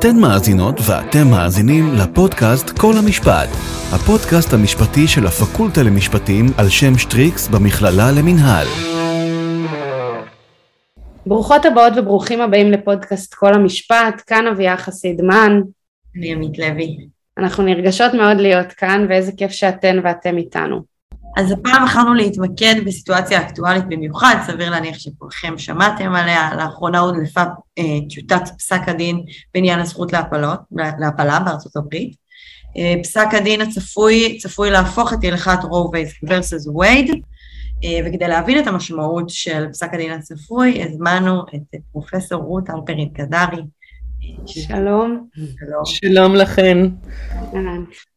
אתן 0.00 0.16
מאזינות 0.20 0.74
ואתם 0.86 1.26
מאזינים 1.30 1.84
לפודקאסט 1.94 2.78
כל 2.78 2.92
המשפט, 3.04 3.48
הפודקאסט 3.94 4.52
המשפטי 4.52 5.08
של 5.08 5.26
הפקולטה 5.26 5.82
למשפטים 5.82 6.46
על 6.58 6.68
שם 6.68 6.98
שטריקס 6.98 7.48
במכללה 7.48 8.10
למינהל. 8.18 8.66
ברוכות 11.26 11.64
הבאות 11.64 11.92
וברוכים 11.96 12.40
הבאים 12.40 12.70
לפודקאסט 12.70 13.34
כל 13.34 13.54
המשפט, 13.54 14.22
כאן 14.26 14.46
אביה 14.46 14.76
חסידמן. 14.76 15.60
אני 16.16 16.32
עמית 16.32 16.58
לוי. 16.58 16.96
אנחנו 17.38 17.64
נרגשות 17.64 18.14
מאוד 18.14 18.36
להיות 18.36 18.72
כאן 18.72 19.06
ואיזה 19.08 19.32
כיף 19.36 19.50
שאתן 19.50 19.96
ואתם 20.04 20.36
איתנו. 20.36 20.89
אז 21.36 21.52
הפעם 21.52 21.84
בחרנו 21.84 22.14
להתמקד 22.14 22.74
בסיטואציה 22.86 23.40
אקטואלית 23.42 23.84
במיוחד, 23.88 24.36
סביר 24.46 24.70
להניח 24.70 24.98
שכולכם 24.98 25.58
שמעתם 25.58 26.14
עליה, 26.14 26.54
לאחרונה 26.56 26.98
הודלפה 26.98 27.42
אה, 27.78 27.84
טיוטת 28.08 28.42
פסק 28.58 28.80
הדין 28.86 29.24
בעניין 29.54 29.78
הזכות 29.78 30.12
להפלות, 30.12 30.60
להפלה 30.98 31.40
בארצות 31.40 31.76
הברית. 31.76 32.14
אה, 32.76 32.94
פסק 33.02 33.26
הדין 33.32 33.60
הצפוי 33.60 34.38
צפוי 34.38 34.70
להפוך 34.70 35.12
את 35.12 35.18
הלכת 35.22 35.58
רו 35.62 35.90
versus 36.26 36.78
וייד, 36.78 37.10
אה, 37.84 38.00
וכדי 38.06 38.28
להבין 38.28 38.58
את 38.58 38.66
המשמעות 38.66 39.30
של 39.30 39.68
פסק 39.72 39.94
הדין 39.94 40.12
הצפוי, 40.12 40.82
הזמנו 40.84 41.42
את 41.54 41.80
פרופסור 41.92 42.42
רות 42.42 42.70
אלפרין 42.70 43.08
קדרי, 43.08 43.62
שלום. 44.46 45.26
שלום. 45.36 45.84
שלום 45.84 46.34
לכן. 46.34 46.78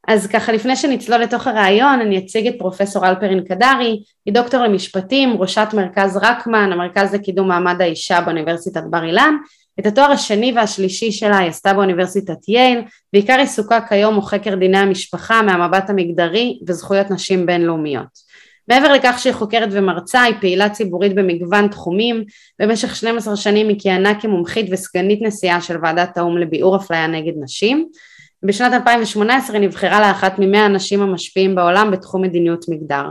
אז 0.07 0.27
ככה 0.27 0.51
לפני 0.51 0.75
שנצלול 0.75 1.21
לתוך 1.21 1.47
הרעיון 1.47 1.99
אני 1.99 2.17
אציג 2.17 2.47
את 2.47 2.53
פרופסור 2.59 3.07
אלפרין 3.07 3.43
קדרי, 3.43 4.03
היא 4.25 4.33
דוקטור 4.33 4.63
למשפטים, 4.63 5.37
ראשת 5.39 5.67
מרכז 5.73 6.19
רקמן, 6.21 6.71
המרכז 6.71 7.13
לקידום 7.13 7.47
מעמד 7.47 7.81
האישה 7.81 8.21
באוניברסיטת 8.21 8.83
בר 8.89 9.03
אילן, 9.03 9.35
את 9.79 9.85
התואר 9.85 10.11
השני 10.11 10.53
והשלישי 10.55 11.11
שלה 11.11 11.37
היא 11.37 11.49
עשתה 11.49 11.73
באוניברסיטת 11.73 12.47
יייל, 12.47 12.81
בעיקר 13.13 13.39
עיסוקה 13.39 13.79
כיום 13.89 14.15
הוא 14.15 14.23
חקר 14.23 14.55
דיני 14.55 14.77
המשפחה 14.77 15.41
מהמבט 15.41 15.89
המגדרי 15.89 16.59
וזכויות 16.67 17.11
נשים 17.11 17.45
בינלאומיות. 17.45 18.22
מעבר 18.67 18.93
לכך 18.93 19.15
שהיא 19.19 19.33
חוקרת 19.33 19.69
ומרצה, 19.71 20.21
היא 20.21 20.35
פעילה 20.41 20.69
ציבורית 20.69 21.15
במגוון 21.15 21.67
תחומים, 21.67 22.23
במשך 22.59 22.95
12 22.95 23.35
שנים 23.35 23.69
היא 23.69 23.79
כיהנה 23.79 24.21
כמומחית 24.21 24.65
וסגנית 24.71 25.21
נשיאה 25.21 25.61
של 25.61 25.77
ועדת 25.81 26.17
האו"ם 26.17 26.37
לביעור 26.37 26.75
אפליה 26.75 27.07
נגד 27.07 27.33
נשים. 27.39 27.87
בשנת 28.43 28.73
2018 28.73 29.57
היא 29.57 29.67
נבחרה 29.67 30.07
לאחת 30.07 30.33
ממאה 30.39 30.65
הנשים 30.65 31.01
המשפיעים 31.01 31.55
בעולם 31.55 31.91
בתחום 31.91 32.21
מדיניות 32.21 32.65
מגדר. 32.69 33.05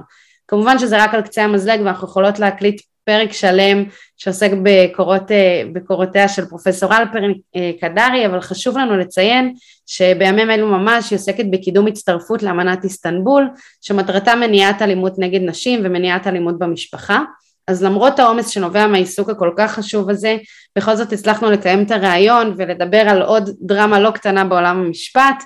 כמובן 0.48 0.78
שזה 0.78 1.04
רק 1.04 1.14
על 1.14 1.22
קצה 1.22 1.44
המזלג 1.44 1.80
ואנחנו 1.84 2.08
יכולות 2.08 2.38
להקליט 2.38 2.80
פרק 3.04 3.32
שלם 3.32 3.84
שעוסק 4.16 4.50
בקורות, 4.62 5.30
אה, 5.30 5.62
בקורותיה 5.72 6.28
של 6.28 6.44
פרופסור 6.44 6.96
אלפרין 6.96 7.34
אה, 7.56 7.70
קדרי, 7.80 8.26
אבל 8.26 8.40
חשוב 8.40 8.78
לנו 8.78 8.96
לציין 8.96 9.54
שבימים 9.86 10.50
אלו 10.50 10.66
ממש 10.66 11.10
היא 11.10 11.16
עוסקת 11.16 11.44
בקידום 11.50 11.86
הצטרפות 11.86 12.42
לאמנת 12.42 12.84
איסטנבול, 12.84 13.48
שמטרתה 13.80 14.34
מניעת 14.34 14.82
אלימות 14.82 15.18
נגד 15.18 15.40
נשים 15.40 15.80
ומניעת 15.84 16.26
אלימות 16.26 16.58
במשפחה. 16.58 17.20
אז 17.68 17.82
למרות 17.82 18.18
העומס 18.18 18.48
שנובע 18.48 18.86
מהעיסוק 18.86 19.30
הכל 19.30 19.50
כך 19.56 19.72
חשוב 19.72 20.10
הזה, 20.10 20.36
בכל 20.78 20.96
זאת 20.96 21.12
הצלחנו 21.12 21.50
לקיים 21.50 21.82
את 21.82 21.90
הראיון 21.90 22.54
ולדבר 22.56 23.00
על 23.08 23.22
עוד 23.22 23.50
דרמה 23.60 24.00
לא 24.00 24.10
קטנה 24.10 24.44
בעולם 24.44 24.76
המשפט, 24.76 25.42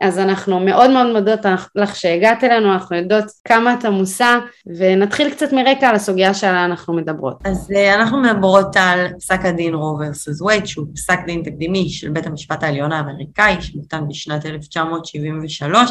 אז 0.00 0.18
אנחנו 0.18 0.60
מאוד 0.60 0.90
מאוד 0.90 1.12
מודות 1.12 1.40
לך 1.74 1.96
שהגעת 1.96 2.44
אלינו, 2.44 2.72
אנחנו 2.72 2.96
יודעות 2.96 3.24
כמה 3.44 3.74
את 3.74 3.84
עמוסה, 3.84 4.38
ונתחיל 4.78 5.30
קצת 5.30 5.52
מרקע 5.52 5.88
על 5.88 5.94
הסוגיה 5.94 6.34
שעליה 6.34 6.64
אנחנו 6.64 6.94
מדברות. 6.94 7.38
אז 7.44 7.72
אה, 7.76 7.94
אנחנו 7.94 8.20
מדברות 8.20 8.76
על 8.76 9.06
פסק 9.18 9.44
הדין 9.44 9.74
רו 9.74 9.98
versus 10.00 10.44
וייט, 10.44 10.66
שהוא 10.66 10.86
פסק 10.94 11.18
דין 11.26 11.42
תקדימי 11.42 11.88
של 11.88 12.08
בית 12.08 12.26
המשפט 12.26 12.62
העליון 12.62 12.92
האמריקאי, 12.92 13.56
שניתן 13.60 14.08
בשנת 14.08 14.46
1973, 14.46 15.90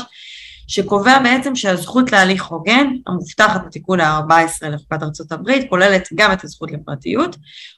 שקובע 0.67 1.19
בעצם 1.19 1.55
שהזכות 1.55 2.11
להליך 2.11 2.45
הוגן, 2.45 2.87
המובטחת 3.07 3.65
בתיקון 3.65 3.99
ה-14 3.99 4.67
לחוקת 4.67 5.03
ארה"ב, 5.03 5.51
כוללת 5.69 6.09
גם 6.15 6.31
את 6.31 6.43
הזכות 6.43 6.71
לפרטיות, 6.71 7.35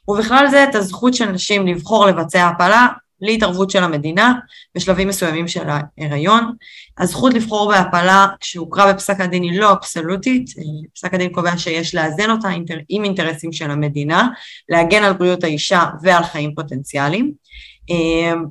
ובכלל 0.07 0.47
זה 0.51 0.63
את 0.63 0.75
הזכות 0.75 1.13
של 1.13 1.31
נשים 1.31 1.67
לבחור 1.67 2.05
לבצע 2.05 2.47
הפלה 2.47 2.87
בלי 3.21 3.35
התערבות 3.35 3.69
של 3.69 3.83
המדינה 3.83 4.33
בשלבים 4.75 5.07
מסוימים 5.07 5.47
של 5.47 5.65
ההיריון. 5.69 6.53
הזכות 6.99 7.33
לבחור 7.33 7.71
בהפלה 7.71 8.27
שהוכרה 8.41 8.93
בפסק 8.93 9.19
הדין 9.19 9.43
היא 9.43 9.59
לא 9.59 9.71
אבסולוטית, 9.71 10.49
פסק 10.95 11.13
הדין 11.13 11.29
קובע 11.29 11.57
שיש 11.57 11.95
לאזן 11.95 12.29
אותה 12.29 12.49
עם 12.89 13.03
אינטרסים 13.03 13.51
של 13.51 13.71
המדינה, 13.71 14.27
להגן 14.69 15.03
על 15.03 15.13
בריאות 15.13 15.43
האישה 15.43 15.85
ועל 16.01 16.23
חיים 16.23 16.55
פוטנציאליים. 16.55 17.31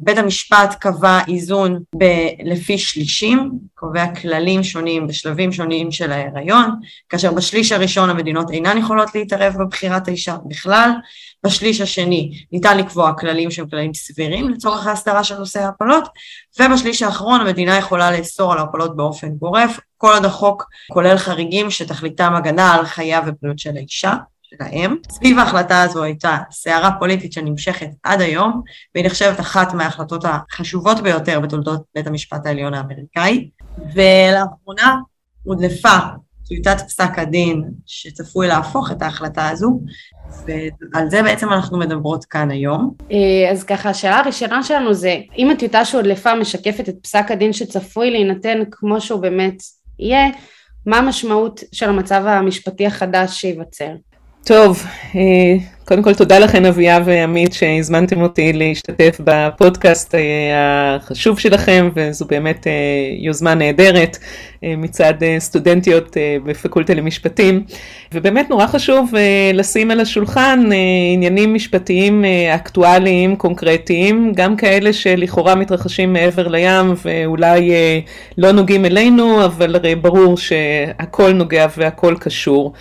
בית 0.01 0.19
המשפט 0.19 0.75
קבע 0.81 1.21
איזון 1.29 1.83
ב- 1.99 2.29
לפי 2.45 2.79
שלישים, 2.79 3.51
קובע 3.75 4.15
כללים 4.15 4.63
שונים 4.63 5.07
בשלבים 5.07 5.53
שונים 5.53 5.93
של 5.93 6.13
ההיריון, 6.13 6.71
כאשר 7.09 7.33
בשליש 7.33 7.73
הראשון 7.73 8.11
המדינות 8.11 8.51
אינן 8.51 8.79
יכולות 8.79 9.15
להתערב 9.15 9.55
בבחירת 9.59 10.09
האישה 10.09 10.37
בכלל, 10.47 10.91
בשליש 11.47 11.81
השני 11.81 12.31
ניתן 12.53 12.79
לקבוע 12.79 13.13
כללים 13.13 13.51
שהם 13.51 13.69
כללים 13.69 13.95
סבירים 13.95 14.49
לצורך 14.49 14.87
ההסדרה 14.87 15.25
של 15.25 15.39
נושא 15.39 15.61
ההפלות, 15.61 16.09
ובשליש 16.61 17.03
האחרון 17.03 17.41
המדינה 17.41 17.77
יכולה 17.77 18.19
לאסור 18.19 18.53
על 18.53 18.59
ההפלות 18.59 18.97
באופן 18.97 19.29
גורף, 19.29 19.81
כל 19.97 20.13
עוד 20.15 20.25
החוק 20.25 20.65
כולל 20.93 21.17
חריגים 21.17 21.71
שתכליתם 21.71 22.35
הגנה 22.35 22.75
על 22.75 22.87
חייה 22.87 23.21
ובריאות 23.27 23.59
של 23.59 23.77
האישה. 23.77 24.15
שלהם. 24.51 24.97
סביב 25.11 25.39
ההחלטה 25.39 25.83
הזו 25.83 26.03
הייתה 26.03 26.39
סערה 26.51 26.91
פוליטית 26.99 27.33
שנמשכת 27.33 27.89
עד 28.03 28.21
היום, 28.21 28.63
והיא 28.95 29.07
נחשבת 29.07 29.41
אחת 29.41 29.75
מההחלטות 29.75 30.25
החשובות 30.25 31.01
ביותר 31.01 31.41
בתולדות 31.41 31.83
בית 31.95 32.07
המשפט 32.07 32.47
העליון 32.47 32.75
האמריקאי. 32.75 33.51
ולאחרונה 33.95 34.97
הודלפה 35.43 35.99
טיוטת 36.51 36.81
פסק 36.81 37.19
הדין 37.19 37.65
שצפוי 37.87 38.49
להפוך 38.49 38.93
את 38.93 39.03
ההחלטה 39.03 39.49
הזו, 39.49 39.81
ועל 40.47 41.11
זה 41.11 41.23
בעצם 41.23 41.53
אנחנו 41.53 41.79
מדברות 41.79 42.25
כאן 42.25 42.51
היום. 42.51 42.95
אה, 43.13 43.51
אז 43.51 43.65
ככה, 43.65 43.91
השאלה 43.91 44.19
הראשונה 44.19 44.63
שלנו 44.63 44.95
זה, 44.95 45.17
אם 45.39 45.51
הטיוטה 45.51 45.85
שהודלפה 45.85 46.35
משקפת 46.35 46.89
את 46.89 46.95
פסק 47.03 47.31
הדין 47.31 47.53
שצפוי 47.53 48.11
להינתן 48.11 48.59
כמו 48.71 49.01
שהוא 49.01 49.21
באמת 49.21 49.63
יהיה, 49.99 50.29
מה 50.87 50.99
המשמעות 50.99 51.61
של 51.73 51.89
המצב 51.89 52.23
המשפטי 52.27 52.87
החדש 52.87 53.41
שייווצר? 53.41 53.93
טוב, 54.45 54.83
אה, 55.15 55.57
קודם 55.91 56.03
כל 56.03 56.15
תודה 56.15 56.39
לכן 56.39 56.65
אביה 56.65 57.01
ועמית 57.05 57.53
שהזמנתם 57.53 58.23
אותי 58.23 58.53
להשתתף 58.53 59.21
בפודקאסט 59.25 60.15
אה, 60.15 60.21
החשוב 60.97 61.39
שלכם 61.39 61.91
וזו 61.95 62.25
באמת 62.25 62.67
אה, 62.67 62.73
יוזמה 63.19 63.55
נהדרת 63.55 64.19
מצד 64.63 65.15
סטודנטיות 65.39 66.17
בפקולטה 66.45 66.95
למשפטים 66.95 67.65
ובאמת 68.15 68.51
נורא 68.51 68.67
חשוב 68.67 69.13
לשים 69.55 69.91
על 69.91 70.01
השולחן 70.01 70.61
עניינים 71.15 71.55
משפטיים 71.55 72.25
אקטואליים 72.55 73.37
קונקרטיים 73.37 74.33
גם 74.35 74.57
כאלה 74.57 74.93
שלכאורה 74.93 75.55
מתרחשים 75.55 76.13
מעבר 76.13 76.49
לים 76.49 76.95
ואולי 77.05 77.71
לא 78.39 78.53
נוגעים 78.53 78.85
אלינו 78.85 79.45
אבל 79.45 79.75
הרי 79.75 79.95
ברור 79.95 80.37
שהכל 80.37 81.33
נוגע 81.33 81.67
והכל 81.77 82.15
קשור. 82.21 82.73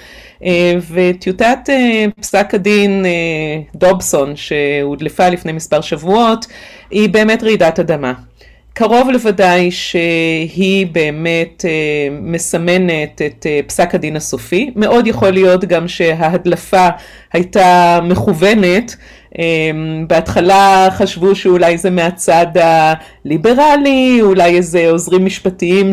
אה, 0.44 0.74
וטיוטת 0.92 1.60
אה, 1.70 2.06
פסק 2.22 2.54
הדין 2.54 2.99
אה, 3.06 3.62
דובסון 3.76 4.36
שהודלפה 4.36 5.30
לפני 5.30 5.52
מספר 5.52 5.82
שבועות 5.82 6.46
היא 6.92 7.10
באמת 7.10 7.44
רעידת 7.44 7.80
אדמה. 7.80 8.14
קרוב 8.74 9.10
לוודאי 9.10 9.72
שהיא 9.72 10.88
באמת 10.88 11.66
מסמנת 12.22 13.22
את 13.22 13.46
פסק 13.68 13.96
הדין 13.96 14.16
הסופי, 14.16 14.72
מאוד 14.76 15.08
יכול 15.08 15.30
להיות 15.30 15.66
גם 15.66 15.88
שההדלפה 15.88 16.88
הייתה 17.34 18.00
מכוונת 18.04 18.96
בהתחלה 20.08 20.88
חשבו 20.92 21.36
שאולי 21.36 21.78
זה 21.78 21.90
מהצד 21.90 22.48
הליברלי, 22.56 24.20
אולי 24.22 24.58
איזה 24.58 24.90
עוזרים 24.92 25.26
משפטיים 25.26 25.92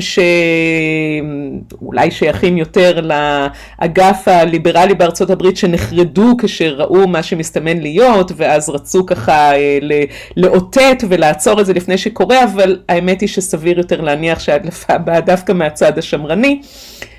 שאולי 1.81 2.10
שייכים 2.10 2.58
יותר 2.58 3.00
לאגף 3.00 4.28
הליברלי 4.28 4.94
בארצות 4.94 5.31
הברית 5.31 5.56
שנחרדו 5.56 6.37
כשראו 6.38 7.08
מה 7.08 7.22
שמסתמן 7.22 7.78
להיות 7.78 8.32
ואז 8.37 8.69
רצו 8.69 9.06
ככה 9.06 9.56
אה, 9.56 9.78
לאותת 10.37 11.04
ולעצור 11.08 11.60
את 11.60 11.66
זה 11.66 11.72
לפני 11.72 11.98
שקורה, 11.98 12.44
אבל 12.44 12.78
האמת 12.88 13.20
היא 13.20 13.28
שסביר 13.28 13.78
יותר 13.78 14.00
להניח 14.00 14.38
שההדלפה 14.38 14.98
באה 14.98 15.20
דווקא 15.20 15.52
מהצד 15.52 15.98
השמרני. 15.98 16.60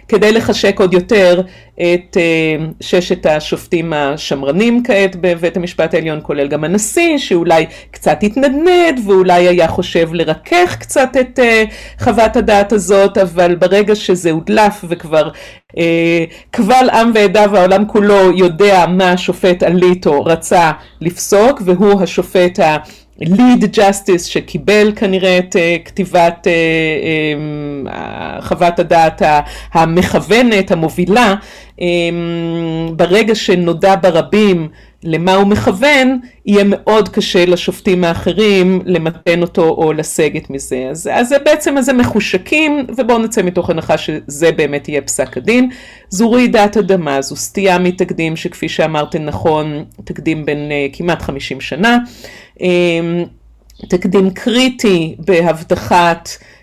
כדי 0.08 0.32
לחשק 0.32 0.80
עוד 0.80 0.94
יותר 0.94 1.42
את 1.76 2.18
אה, 2.18 2.66
ששת 2.82 3.26
השופטים 3.26 3.94
השמרנים 3.94 4.84
כעת 4.84 5.16
בבית 5.22 5.58
המשפט 5.58 5.94
העליון, 5.94 6.20
כולל 6.24 6.48
גם 6.48 6.64
הנשיא, 6.64 7.18
שאולי 7.18 7.66
קצת 7.92 8.18
התנדנד 8.24 9.00
ואולי 9.06 9.48
היה 9.48 9.68
חושב 9.68 10.14
לרכך 10.14 10.76
קצת 10.80 11.10
את 11.20 11.40
אה, 11.40 11.64
חוות 12.00 12.36
הדעת 12.36 12.72
הזאת, 12.72 13.18
אבל 13.18 13.56
ברגע 13.56 13.96
שזה 13.96 14.32
הודלף 14.32 14.86
וכבר 14.90 15.30
אה, 15.78 16.24
קבל 16.52 16.90
עם 16.94 17.12
ועדה 17.16 17.46
והעולם 17.52 17.86
כולו 17.88 18.32
יודע 18.38 18.86
מה 18.90 19.12
השופט 19.12 19.64
אליטו 19.64 20.26
רצה 20.26 20.72
לפסוק, 21.02 21.62
והוא 21.66 22.02
השופט 22.02 22.60
ה... 22.60 22.78
lead 23.20 23.66
justice 23.76 24.26
שקיבל 24.26 24.92
כנראה 24.96 25.38
את 25.38 25.56
אה, 25.56 25.86
כתיבת 25.86 26.48
uh, 26.48 27.88
אמ, 27.88 27.92
חוות 28.42 28.80
הדעת 28.80 29.22
המכוונת, 29.74 30.72
המובילה, 30.72 31.36
um, 31.80 31.82
ברגע 32.96 33.36
שנודע 33.36 33.96
ברבים 34.02 34.70
למה 35.04 35.34
הוא 35.36 35.48
מכוון, 35.48 36.20
יהיה 36.46 36.64
מאוד 36.64 37.10
קשה 37.10 37.46
לשופטים 37.46 38.04
האחרים 38.04 38.82
למתן 38.86 39.42
אותו 39.42 39.70
או 39.70 39.94
לסגת 39.94 40.50
מזה. 40.50 40.88
אז, 40.92 41.10
אז 41.14 41.30
זה 41.30 41.40
בעצם 41.40 41.78
איזה 41.78 41.94
מחושקים, 41.94 42.86
ובואו 42.98 43.20
נצא 43.20 43.42
מתוך 43.42 43.70
הנחה 43.70 43.98
שזה 43.98 44.52
באמת 44.52 44.90
יהיה 44.90 45.02
פסק 45.02 45.38
הדין. 45.38 45.70
זו 46.10 46.32
רעידת 46.32 46.78
אדמה, 46.78 47.22
זו 47.22 47.36
סטייה 47.36 47.80
מתקדים 47.80 48.36
שכפי 48.36 48.70
שאמרתם 48.70 49.22
נכון, 49.26 49.86
תקדים 50.04 50.46
בין 50.46 50.58
uh, 50.58 50.98
כמעט 50.98 51.22
50 51.22 51.62
שנה. 51.62 51.98
Um, 52.58 52.62
תקדים 53.90 54.30
קריטי 54.30 55.16
בהבטחת 55.20 56.30
אמ, 56.30 56.57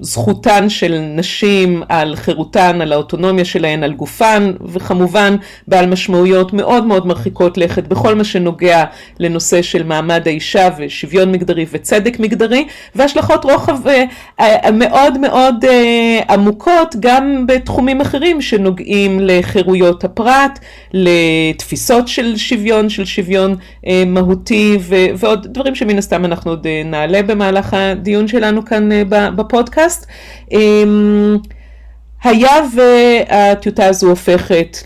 זכותן 0.00 0.68
של 0.68 0.98
נשים 0.98 1.82
על 1.88 2.16
חירותן, 2.16 2.80
על 2.80 2.92
האוטונומיה 2.92 3.44
שלהן, 3.44 3.82
על 3.82 3.92
גופן, 3.92 4.52
וכמובן 4.66 5.36
בעל 5.68 5.86
משמעויות 5.86 6.52
מאוד 6.52 6.86
מאוד 6.86 7.06
מרחיקות 7.06 7.58
לכת 7.58 7.88
בכל 7.88 8.14
מה 8.14 8.24
שנוגע 8.24 8.84
לנושא 9.18 9.62
של 9.62 9.82
מעמד 9.82 10.22
האישה 10.28 10.68
ושוויון 10.78 11.32
מגדרי 11.32 11.66
וצדק 11.72 12.20
מגדרי, 12.20 12.66
והשלכות 12.94 13.44
רוחב 13.44 13.88
אה, 13.88 14.04
אה, 14.40 14.70
מאוד 14.70 15.18
מאוד 15.18 15.64
אה, 15.64 16.20
עמוקות 16.34 16.96
גם 17.00 17.46
בתחומים 17.46 18.00
אחרים 18.00 18.40
שנוגעים 18.40 19.18
לחירויות 19.22 20.04
הפרט, 20.04 20.58
לתפיסות 20.92 22.08
של 22.08 22.36
שוויון, 22.36 22.88
של 22.88 23.04
שוויון 23.04 23.56
מהותי 24.06 24.78
ועוד 25.16 25.46
דברים 25.52 25.74
שמן 25.74 25.98
הסתם 25.98 26.24
אנחנו 26.24 26.50
עוד 26.50 26.66
נעלה 26.84 27.22
במהלך 27.22 27.74
הדיון 27.74 28.28
שלנו 28.28 28.63
כאן 28.64 28.92
אה, 28.92 29.30
בפודקאסט. 29.30 30.06
אמ, 30.52 31.36
היה 32.22 32.52
והטיוטה 32.74 33.86
הזו 33.86 34.08
הופכת 34.08 34.76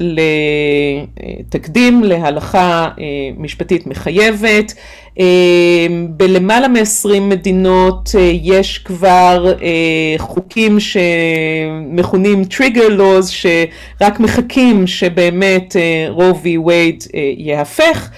לתקדים, 1.50 2.04
להלכה 2.04 2.88
אה, 3.00 3.04
משפטית 3.36 3.86
מחייבת, 3.86 4.74
אמ, 5.18 5.24
בלמעלה 6.10 6.68
מ-20 6.68 7.20
מדינות 7.20 8.10
אה, 8.18 8.30
יש 8.42 8.78
כבר 8.78 9.54
חוקים 10.18 10.78
שמכונים 10.80 12.44
טריגר 12.44 12.88
לוז 12.88 13.28
שרק 13.28 14.20
מחכים 14.20 14.86
שבאמת 14.86 15.76
רו 16.08 16.38
וי 16.42 16.58
וייד 16.58 17.04
יהפך 17.36 18.10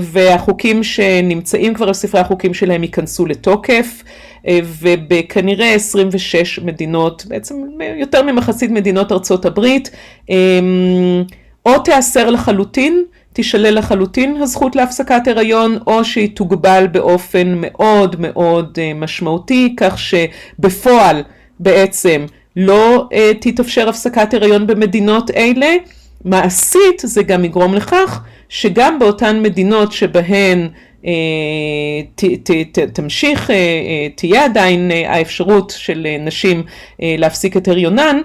והחוקים 0.00 0.82
שנמצאים 0.82 1.74
כבר 1.74 1.86
על 1.86 1.94
ספרי 1.94 2.20
החוקים 2.20 2.54
שלהם 2.54 2.82
ייכנסו 2.82 3.26
לתוקף. 3.26 4.02
אה, 4.46 4.58
ובכנראה 4.80 5.74
26 5.74 6.58
מדינות, 6.58 7.26
בעצם 7.28 7.54
יותר 7.96 8.22
ממחצית 8.22 8.70
מדינות 8.70 9.12
ארצות 9.12 9.44
הברית, 9.44 9.90
אמ, 10.30 11.24
או 11.66 11.78
תיאסר 11.78 12.30
לחלוטין, 12.30 13.04
תישלל 13.32 13.78
לחלוטין 13.78 14.36
הזכות 14.36 14.76
להפסקת 14.76 15.28
הריון, 15.28 15.78
או 15.86 16.04
שהיא 16.04 16.36
תוגבל 16.36 16.86
באופן 16.92 17.54
מאוד 17.56 18.16
מאוד 18.18 18.78
אה, 18.78 18.92
משמעותי, 18.94 19.74
כך 19.76 19.98
שבפועל 19.98 21.22
בעצם 21.58 22.26
לא 22.56 23.08
אה, 23.12 23.32
תתאפשר 23.40 23.88
הפסקת 23.88 24.34
הריון 24.34 24.66
במדינות 24.66 25.30
אלה. 25.30 25.74
מעשית 26.24 27.02
זה 27.04 27.22
גם 27.22 27.44
יגרום 27.44 27.74
לכך 27.74 28.20
שגם 28.48 28.98
באותן 28.98 29.42
מדינות 29.42 29.92
שבהן 29.92 30.68
ת, 32.14 32.24
ת, 32.24 32.50
ת, 32.72 32.78
תמשיך, 32.78 33.50
אה, 33.50 33.54
אה, 33.54 34.08
תהיה 34.14 34.44
עדיין 34.44 34.90
אה, 34.90 35.12
האפשרות 35.14 35.74
של 35.76 36.06
נשים 36.20 36.62
להפסיק 36.98 37.56
את 37.56 37.68
הריונן, 37.68 38.20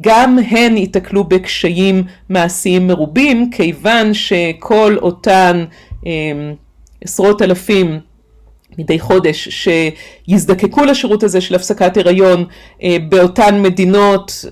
גם 0.00 0.38
הן 0.50 0.76
ייתקלו 0.76 1.24
בקשיים 1.24 2.02
מעשיים 2.28 2.86
מרובים, 2.86 3.50
כיוון 3.50 4.14
שכל 4.14 4.96
אותן 5.02 5.64
עשרות 7.04 7.42
אלפים 7.42 8.00
מדי 8.78 9.00
חודש 9.00 9.48
שיזדקקו 10.28 10.84
לשירות 10.84 11.22
הזה 11.22 11.40
של 11.40 11.54
הפסקת 11.54 11.96
הריון 11.96 12.44
אה, 12.82 12.96
באותן 13.08 13.62
מדינות 13.62 14.44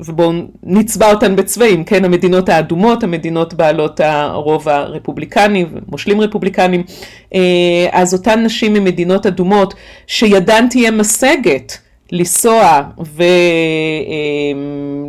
ובואו 0.00 0.32
נצבע 0.62 1.10
אותן 1.10 1.36
בצבעים, 1.36 1.84
כן, 1.84 2.04
המדינות 2.04 2.48
האדומות, 2.48 3.02
המדינות 3.02 3.54
בעלות 3.54 4.00
הרוב 4.00 4.68
הרפובליקני 4.68 5.66
ומושלים 5.72 6.20
רפובליקנים, 6.20 6.82
אה, 7.34 7.40
אז 7.92 8.14
אותן 8.14 8.42
נשים 8.44 8.72
ממדינות 8.72 9.26
אדומות 9.26 9.74
שידן 10.06 10.66
תהיה 10.70 10.90
משגת 10.90 11.78
לנסוע 12.12 12.82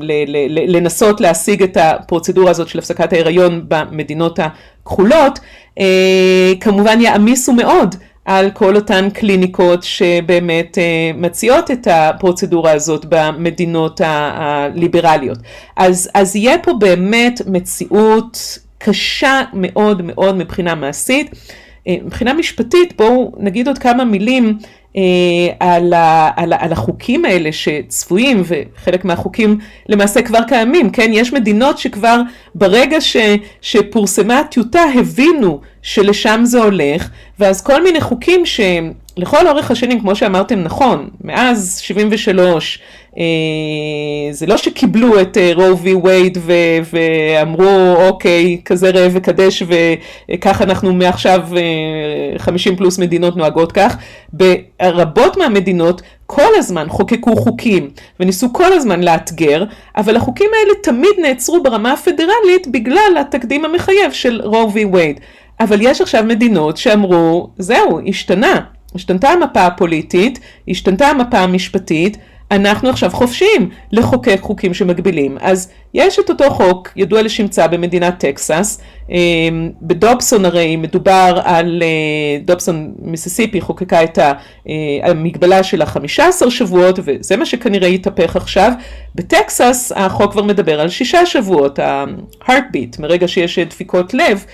ולנסות 0.02 1.22
אה, 1.22 1.28
להשיג 1.28 1.64
את 1.64 1.78
הפרוצדורה 1.78 2.52
הזאת 2.52 2.68
של 2.68 2.80
הפסקת 2.80 3.14
ההיריון 3.14 3.66
במדינות 3.68 4.40
הכחולות, 4.40 5.40
כמובן 6.60 7.02
יעמיסו 7.02 7.54
מאוד 7.54 7.96
על 8.30 8.52
כל 8.52 8.76
אותן 8.76 9.10
קליניקות 9.10 9.84
שבאמת 9.84 10.78
אה, 10.78 11.12
מציעות 11.16 11.72
את 11.72 11.88
הפרוצדורה 11.92 12.72
הזאת 12.72 13.06
במדינות 13.10 14.02
הליברליות. 14.04 15.38
אז, 15.78 16.10
אז 16.14 16.36
יהיה 16.36 16.58
פה 16.58 16.74
באמת 16.74 17.42
מציאות 17.48 18.60
קשה 18.78 19.42
מאוד 19.54 20.02
מאוד 20.02 20.36
מבחינה 20.36 20.76
מעשית. 20.76 21.32
אה, 21.88 21.96
מבחינה 22.06 22.34
משפטית 22.34 22.98
בואו 22.98 23.32
נגיד 23.38 23.68
עוד 23.68 23.78
כמה 23.78 24.06
מילים 24.06 24.58
על, 25.60 25.94
ה, 25.94 26.30
על, 26.36 26.54
על 26.54 26.72
החוקים 26.72 27.26
האלה 27.26 27.52
שצפויים 27.52 28.44
וחלק 28.46 29.06
מהחוקים 29.06 29.58
למעשה 29.90 30.22
כבר 30.22 30.40
קיימים, 30.48 30.90
כן? 30.90 31.10
יש 31.14 31.34
מדינות 31.34 31.78
שכבר 31.78 32.22
ברגע 32.56 33.02
ש, 33.02 33.18
שפורסמה 33.62 34.40
הטיוטה 34.40 34.84
הבינו 34.96 35.62
שלשם 35.82 36.42
זה 36.44 36.64
הולך 36.64 37.10
ואז 37.40 37.62
כל 37.62 37.84
מיני 37.84 38.02
חוקים 38.02 38.44
שלכל 38.46 39.48
אורך 39.48 39.72
השנים 39.72 40.00
כמו 40.00 40.16
שאמרתם 40.16 40.60
נכון 40.60 41.10
מאז 41.24 41.80
73 41.80 42.80
אה, 42.80 42.99
זה 44.32 44.46
לא 44.48 44.58
שקיבלו 44.58 45.22
את 45.22 45.38
רו 45.56 45.78
וי 45.78 45.94
וייד 45.94 46.38
ואמרו 46.92 47.96
אוקיי 48.08 48.62
כזה 48.66 48.90
ראה 48.90 49.08
וקדש 49.12 49.64
וכך 50.30 50.62
אנחנו 50.62 50.94
מעכשיו 50.94 51.48
50 52.38 52.74
אה, 52.74 52.78
פלוס 52.78 53.00
מדינות 53.00 53.38
נוהגות 53.38 53.72
כך. 53.72 53.98
ברבות 54.34 55.38
מהמדינות 55.38 56.02
כל 56.26 56.52
הזמן 56.56 56.90
חוקקו 56.90 57.36
חוקים 57.36 57.90
וניסו 58.20 58.54
כל 58.54 58.74
הזמן 58.74 59.04
לאתגר 59.04 59.64
אבל 59.98 60.16
החוקים 60.16 60.50
האלה 60.54 60.74
תמיד 60.84 61.12
נעצרו 61.22 61.64
ברמה 61.64 61.94
הפדרלית 61.94 62.68
בגלל 62.72 63.18
התקדים 63.22 63.66
המחייב 63.66 64.12
של 64.12 64.42
רו 64.44 64.74
וי 64.74 64.86
וייד 64.86 65.20
אבל 65.60 65.78
יש 65.82 66.02
עכשיו 66.02 66.24
מדינות 66.24 66.78
שאמרו 66.78 67.50
זהו 67.58 68.00
השתנה. 68.08 68.60
השתנתה 68.96 69.30
המפה 69.30 69.66
הפוליטית 69.66 70.40
השתנתה 70.68 71.08
המפה 71.08 71.40
המשפטית 71.40 72.18
אנחנו 72.52 72.90
עכשיו 72.90 73.10
חופשיים 73.10 73.70
לחוקק 73.92 74.38
חוקים 74.42 74.74
שמגבילים. 74.74 75.38
אז 75.42 75.70
יש 75.94 76.20
את 76.20 76.30
אותו 76.30 76.50
חוק 76.50 76.90
ידוע 76.96 77.22
לשמצה 77.22 77.68
במדינת 77.68 78.20
טקסס, 78.20 78.82
אמ, 79.10 79.72
בדובסון 79.82 80.46
הרי 80.46 80.76
מדובר 80.76 81.42
על, 81.44 81.84
אה, 81.84 82.40
דובסון 82.46 82.94
מיסיסיפי 83.02 83.62
חוקקה 83.62 84.04
את 84.04 84.20
אה, 84.20 84.34
המגבלה 85.04 85.64
של 85.64 85.82
החמישה 85.82 86.28
עשר 86.28 86.50
שבועות 86.50 87.00
וזה 87.04 87.38
מה 87.38 87.46
שכנראה 87.46 87.88
יתהפך 87.88 88.36
עכשיו, 88.36 88.72
בטקסס 89.16 89.92
החוק 89.96 90.32
כבר 90.32 90.44
מדבר 90.44 90.82
על 90.82 90.90
שישה 90.90 91.26
שבועות, 91.26 91.80
ה-heartbeat, 91.80 93.02
מרגע 93.02 93.28
שיש 93.28 93.60
דפיקות 93.60 94.14
לב, 94.14 94.46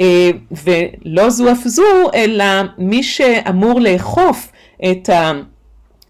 אה, 0.00 0.30
ולא 0.64 1.30
זו 1.30 1.52
אף 1.52 1.64
זו, 1.64 1.82
אלא 2.14 2.44
מי 2.78 3.02
שאמור 3.02 3.80
לאכוף 3.80 4.52
את 4.90 5.08
ה... 5.08 5.32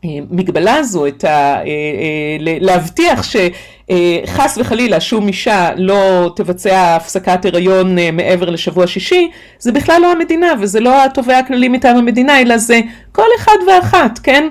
המגבלה 0.05 0.75
הזו, 0.77 1.07
את 1.07 1.25
ה, 1.25 1.29
אה, 1.29 1.63
אה, 1.63 2.37
להבטיח 2.41 3.23
שחס 3.23 4.59
וחלילה 4.61 5.01
שום 5.01 5.29
אישה 5.29 5.71
לא 5.77 6.33
תבצע 6.37 6.97
הפסקת 6.97 7.45
הריון 7.45 7.99
אה, 7.99 8.11
מעבר 8.11 8.51
לשבוע 8.51 8.87
שישי, 8.87 9.31
זה 9.59 9.73
בכלל 9.73 10.03
לא 10.03 10.13
המדינה 10.13 10.53
וזה 10.61 10.81
לא 10.81 11.05
התובע 11.05 11.39
הכללי 11.39 11.69
מטעם 11.69 11.97
המדינה, 11.97 12.41
אלא 12.41 12.59
זה 12.59 12.81
כל 13.13 13.29
אחד 13.39 13.57
ואחת, 13.69 14.19
כן? 14.23 14.49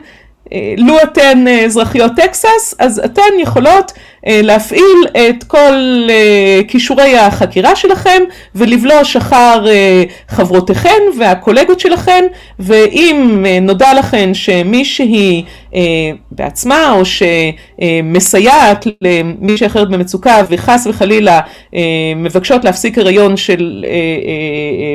לו 0.77 0.95
אתן 1.03 1.45
אזרחיות 1.65 2.11
טקסס, 2.15 2.75
אז 2.79 3.01
אתן 3.05 3.21
יכולות 3.39 3.91
להפעיל 4.27 5.05
את 5.11 5.43
כל 5.43 6.07
כישורי 6.67 7.17
החקירה 7.17 7.75
שלכם 7.75 8.21
ולבלוש 8.55 9.15
אחר 9.15 9.65
חברותיכן 10.27 11.01
והקולגות 11.19 11.79
שלכן, 11.79 12.25
ואם 12.59 13.45
נודע 13.61 13.93
לכן 13.93 14.33
שמישהי 14.33 15.43
בעצמה 16.31 16.91
או 16.91 17.01
שמסייעת 17.05 18.87
למישהי 19.01 19.67
אחרת 19.67 19.89
במצוקה 19.89 20.41
וחס 20.49 20.87
וחלילה 20.89 21.39
מבקשות 22.15 22.65
להפסיק 22.65 22.97
הריון 22.97 23.37
של 23.37 23.85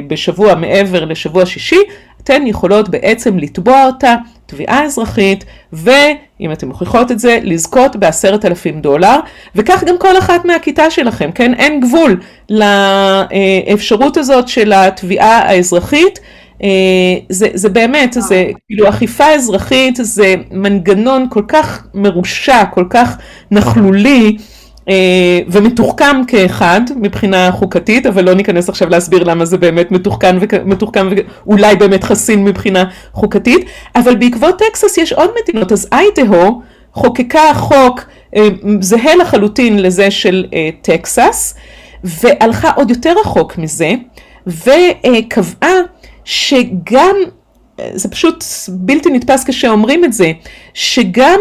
בשבוע 0.06 0.54
מעבר 0.54 1.04
לשבוע 1.04 1.46
שישי, 1.46 1.80
אתן 2.22 2.46
יכולות 2.46 2.88
בעצם 2.88 3.38
לתבוע 3.38 3.86
אותה 3.86 4.14
תביעה 4.48 4.84
אזרחית, 4.84 5.44
ואם 5.72 6.52
אתן 6.52 6.68
מוכיחות 6.68 7.10
את 7.10 7.18
זה, 7.18 7.38
לזכות 7.42 7.96
בעשרת 7.96 8.44
אלפים 8.44 8.80
דולר, 8.80 9.20
וכך 9.54 9.84
גם 9.84 9.98
כל 9.98 10.18
אחת 10.18 10.44
מהכיתה 10.44 10.90
שלכם, 10.90 11.32
כן? 11.32 11.54
אין 11.54 11.80
גבול 11.80 12.20
לאפשרות 12.50 14.16
הזאת 14.16 14.48
של 14.48 14.72
התביעה 14.72 15.38
האזרחית. 15.38 16.18
זה, 17.28 17.48
זה 17.54 17.68
באמת, 17.68 18.16
זה 18.18 18.46
כאילו 18.66 18.88
אכיפה 18.88 19.26
אזרחית, 19.26 19.98
זה 20.02 20.34
מנגנון 20.50 21.26
כל 21.30 21.42
כך 21.48 21.86
מרושע, 21.94 22.64
כל 22.64 22.84
כך 22.90 23.18
נכלולי. 23.50 24.36
אה, 24.88 25.40
ומתוחכם 25.48 26.24
כאחד 26.26 26.80
מבחינה 26.96 27.52
חוקתית, 27.52 28.06
אבל 28.06 28.24
לא 28.24 28.34
ניכנס 28.34 28.68
עכשיו 28.68 28.88
להסביר 28.88 29.24
למה 29.24 29.44
זה 29.44 29.58
באמת 29.58 29.90
מתוחכם, 29.90 30.38
מתוחכם 30.64 31.08
ואולי 31.46 31.76
באמת 31.76 32.04
חסין 32.04 32.44
מבחינה 32.44 32.84
חוקתית, 33.12 33.66
אבל 33.96 34.16
בעקבות 34.16 34.58
טקסס 34.58 34.98
יש 34.98 35.12
עוד 35.12 35.30
מדינות, 35.42 35.72
אז 35.72 35.88
אייטהו 35.92 36.62
חוקקה 36.92 37.54
חוק 37.54 38.04
אה, 38.36 38.48
זהה 38.80 39.16
לחלוטין 39.16 39.82
לזה 39.82 40.10
של 40.10 40.46
אה, 40.54 40.68
טקסס, 40.82 41.54
והלכה 42.04 42.70
עוד 42.70 42.90
יותר 42.90 43.14
רחוק 43.20 43.58
מזה, 43.58 43.92
וקבעה 44.46 45.74
שגם 46.24 47.16
זה 47.94 48.08
פשוט 48.08 48.44
בלתי 48.68 49.10
נתפס 49.10 49.44
כשאומרים 49.44 50.04
את 50.04 50.12
זה, 50.12 50.32
שגם 50.74 51.40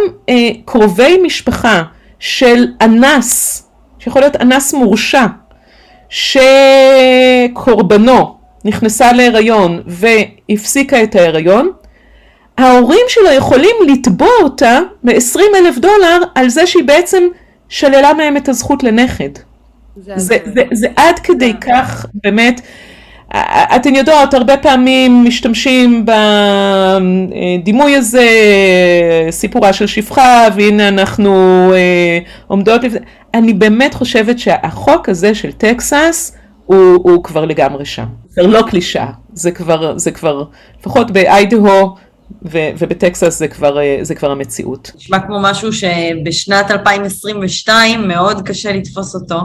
קרובי 0.66 1.18
משפחה 1.24 1.84
של 2.19 2.67
אנס, 2.81 3.63
שיכול 4.00 4.21
להיות 4.21 4.36
אנס 4.36 4.74
מורשע, 4.74 5.25
שקורבנו 7.39 8.38
נכנסה 8.65 9.13
להיריון 9.13 9.81
והפסיקה 9.86 11.03
את 11.03 11.15
ההיריון, 11.15 11.71
ההורים 12.57 13.05
שלו 13.07 13.31
יכולים 13.31 13.75
לתבוע 13.88 14.31
אותה 14.41 14.79
ב-20 15.03 15.39
אלף 15.55 15.77
דולר 15.77 16.21
על 16.36 16.50
זה 16.50 16.67
שהיא 16.67 16.83
בעצם 16.83 17.24
שללה 17.69 18.13
מהם 18.13 18.38
את 18.38 18.50
הזכות 18.50 18.83
לנכד. 18.83 19.29
זה, 19.95 20.13
זה, 20.15 20.38
זה, 20.53 20.63
זה 20.74 20.88
עד 20.95 21.19
כדי 21.19 21.53
כך 21.62 22.05
באמת 22.24 22.62
אתן 23.75 23.96
יודעות, 23.96 24.34
הרבה 24.34 24.57
פעמים 24.57 25.24
משתמשים 25.25 26.05
בדימוי 27.63 27.96
הזה, 27.96 28.27
סיפורה 29.31 29.74
של 29.74 29.88
שפחה, 29.88 30.48
והנה 30.55 30.88
אנחנו 30.88 31.34
אה, 31.74 32.19
עומדות 32.48 32.84
לפני, 32.84 33.00
אני 33.34 33.53
באמת 33.53 33.93
חושבת 33.93 34.39
שהחוק 34.39 35.10
הזה 35.10 35.36
של 35.36 35.51
טקסס 35.51 36.38
הוא, 36.65 36.77
הוא 36.77 37.24
כבר 37.24 37.46
לגמרי 37.46 37.86
שם. 37.86 38.05
זה 38.29 38.41
לא 38.41 38.62
קלישאה, 38.69 39.12
זה 39.34 39.51
כבר, 39.51 39.98
זה 39.98 40.12
כבר, 40.12 40.43
לפחות 40.79 41.12
באיידהו 41.12 41.96
ובטקסס 42.41 43.39
זה 43.39 43.48
כבר, 43.48 43.79
אה, 43.79 44.00
זה 44.01 44.15
כבר 44.15 44.31
המציאות. 44.31 44.91
נשמע 44.96 45.19
כמו 45.19 45.39
משהו 45.41 45.74
שבשנת 45.74 46.72
2022 46.72 48.07
מאוד 48.07 48.41
קשה 48.48 48.72
לתפוס 48.74 49.15
אותו. 49.15 49.39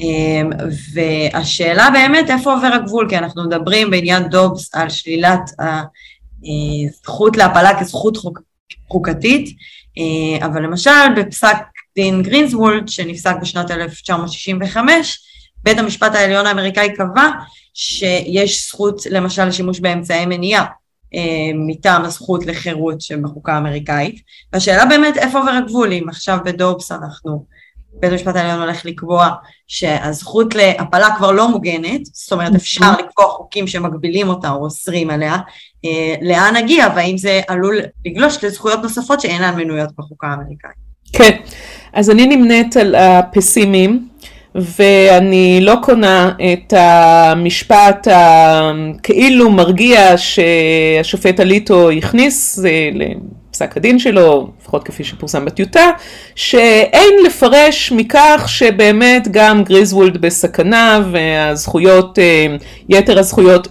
אמ, 0.00 0.50
והשאלה 0.94 1.88
באמת 1.92 2.30
איפה 2.30 2.52
עובר 2.52 2.66
הגבול, 2.66 3.06
כי 3.08 3.18
אנחנו 3.18 3.46
מדברים 3.46 3.90
בעניין 3.90 4.28
דובס 4.28 4.74
על 4.74 4.88
שלילת 4.88 5.50
הזכות 6.44 7.36
להפלה 7.36 7.80
כזכות 7.80 8.16
חוק, 8.16 8.40
חוקתית, 8.88 9.56
אה, 9.98 10.46
אבל 10.46 10.62
למשל 10.62 11.14
בפסק 11.16 11.56
דין 11.96 12.22
גרינסוולד 12.22 12.88
שנפסק 12.88 13.34
בשנת 13.40 13.70
1965, 13.70 15.18
בית 15.62 15.78
המשפט 15.78 16.14
העליון 16.14 16.46
האמריקאי 16.46 16.94
קבע 16.94 17.30
שיש 17.74 18.68
זכות 18.68 19.02
למשל 19.10 19.44
לשימוש 19.44 19.80
באמצעי 19.80 20.26
מניעה 20.26 20.64
אה, 21.14 21.50
מטעם 21.54 22.04
הזכות 22.04 22.46
לחירות 22.46 23.00
שבחוקה 23.00 23.54
האמריקאית, 23.54 24.20
והשאלה 24.52 24.84
באמת 24.84 25.16
איפה 25.16 25.38
עובר 25.38 25.50
הגבול, 25.50 25.92
אם 25.92 26.08
עכשיו 26.08 26.38
בדובס 26.44 26.92
אנחנו 26.92 27.46
בית 28.00 28.12
המשפט 28.12 28.36
העליון 28.36 28.60
הולך 28.60 28.86
לקבוע 28.86 29.28
שהזכות 29.68 30.54
להפלה 30.54 31.08
כבר 31.16 31.30
לא 31.32 31.48
מוגנת, 31.48 32.00
זאת 32.04 32.32
אומרת 32.32 32.54
אפשר 32.54 32.92
לקבוע 32.92 33.26
חוקים 33.26 33.66
שמגבילים 33.66 34.28
אותה 34.28 34.50
או 34.50 34.64
אוסרים 34.64 35.10
עליה, 35.10 35.36
אה, 35.84 36.14
לאן 36.22 36.56
נגיע 36.56 36.88
והאם 36.96 37.18
זה 37.18 37.40
עלול 37.48 37.78
לגלוש 38.06 38.44
לזכויות 38.44 38.82
נוספות 38.82 39.20
שאינן 39.20 39.54
מנויות 39.56 39.88
בחוקה 39.98 40.26
האמריקאית. 40.26 40.74
כן, 41.12 41.36
אז 41.92 42.10
אני 42.10 42.26
נמנית 42.26 42.76
על 42.76 42.94
הפסימים. 42.94 44.10
ואני 44.54 45.58
לא 45.62 45.74
קונה 45.82 46.32
את 46.52 46.72
המשפט 46.76 48.08
הכאילו 48.10 49.50
מרגיע 49.50 50.00
שהשופט 50.16 51.40
אליטו 51.40 51.90
הכניס 51.90 52.64
אה, 52.64 52.90
פסק 53.50 53.76
הדין 53.76 53.98
שלו, 53.98 54.50
לפחות 54.60 54.84
כפי 54.84 55.04
שפורסם 55.04 55.44
בטיוטה, 55.44 55.90
שאין 56.34 57.14
לפרש 57.26 57.92
מכך 57.92 58.44
שבאמת 58.46 59.28
גם 59.30 59.64
גריזוולד 59.64 60.16
בסכנה 60.20 61.00
והזכויות, 61.12 62.18
אה, 62.18 62.46
יתר 62.88 63.18
הזכויות 63.18 63.68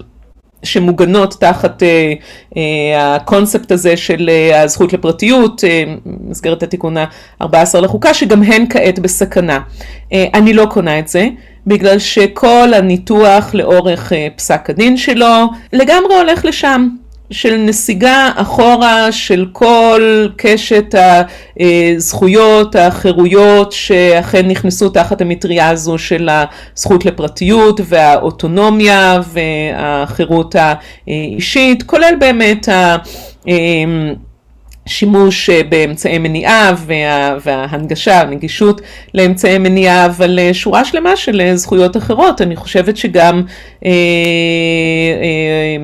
שמוגנות 0.63 1.36
תחת 1.39 1.83
אה, 1.83 2.13
אה, 2.57 3.15
הקונספט 3.15 3.71
הזה 3.71 3.98
של 3.98 4.29
אה, 4.29 4.62
הזכות 4.62 4.93
לפרטיות, 4.93 5.63
אה, 5.63 5.83
במסגרת 6.05 6.63
התיקון 6.63 6.98
ה-14 6.98 7.79
לחוקה, 7.81 8.13
שגם 8.13 8.43
הן 8.43 8.65
כעת 8.69 9.00
בסכנה. 9.00 9.59
אה, 10.13 10.25
אני 10.33 10.53
לא 10.53 10.65
קונה 10.65 11.00
את 11.00 11.07
זה. 11.07 11.27
בגלל 11.67 12.00
שכל 12.00 12.74
הניתוח 12.74 13.53
לאורך 13.53 14.13
פסק 14.36 14.69
הדין 14.69 14.98
שלו 14.98 15.45
לגמרי 15.74 16.15
הולך 16.15 16.45
לשם. 16.45 16.89
של 17.31 17.57
נסיגה 17.57 18.31
אחורה 18.36 19.12
של 19.12 19.45
כל 19.51 20.27
קשת 20.38 20.95
הזכויות, 21.59 22.75
החירויות 22.75 23.71
שאכן 23.71 24.48
נכנסו 24.48 24.89
תחת 24.89 25.21
המטריה 25.21 25.69
הזו 25.69 25.98
של 25.98 26.29
הזכות 26.29 27.05
לפרטיות 27.05 27.79
והאוטונומיה 27.83 29.21
והחירות 29.33 30.55
האישית, 30.55 31.83
כולל 31.83 32.13
באמת 32.19 32.69
ה... 32.69 32.95
שימוש 34.89 35.50
אה, 35.50 35.62
באמצעי 35.69 36.17
מניעה 36.17 36.74
וה, 36.77 37.38
וההנגשה, 37.46 38.22
הנגישות 38.22 38.81
לאמצעי 39.13 39.58
מניעה, 39.58 40.05
אבל 40.05 40.39
אה, 40.39 40.53
שורה 40.53 40.86
שלמה 40.86 41.15
של 41.15 41.41
אה, 41.41 41.55
זכויות 41.55 41.98
אחרות. 41.98 42.41
אני 42.41 42.55
חושבת 42.55 42.98
שגם 42.98 43.43
אה, 43.86 43.91
אה, 45.22 45.77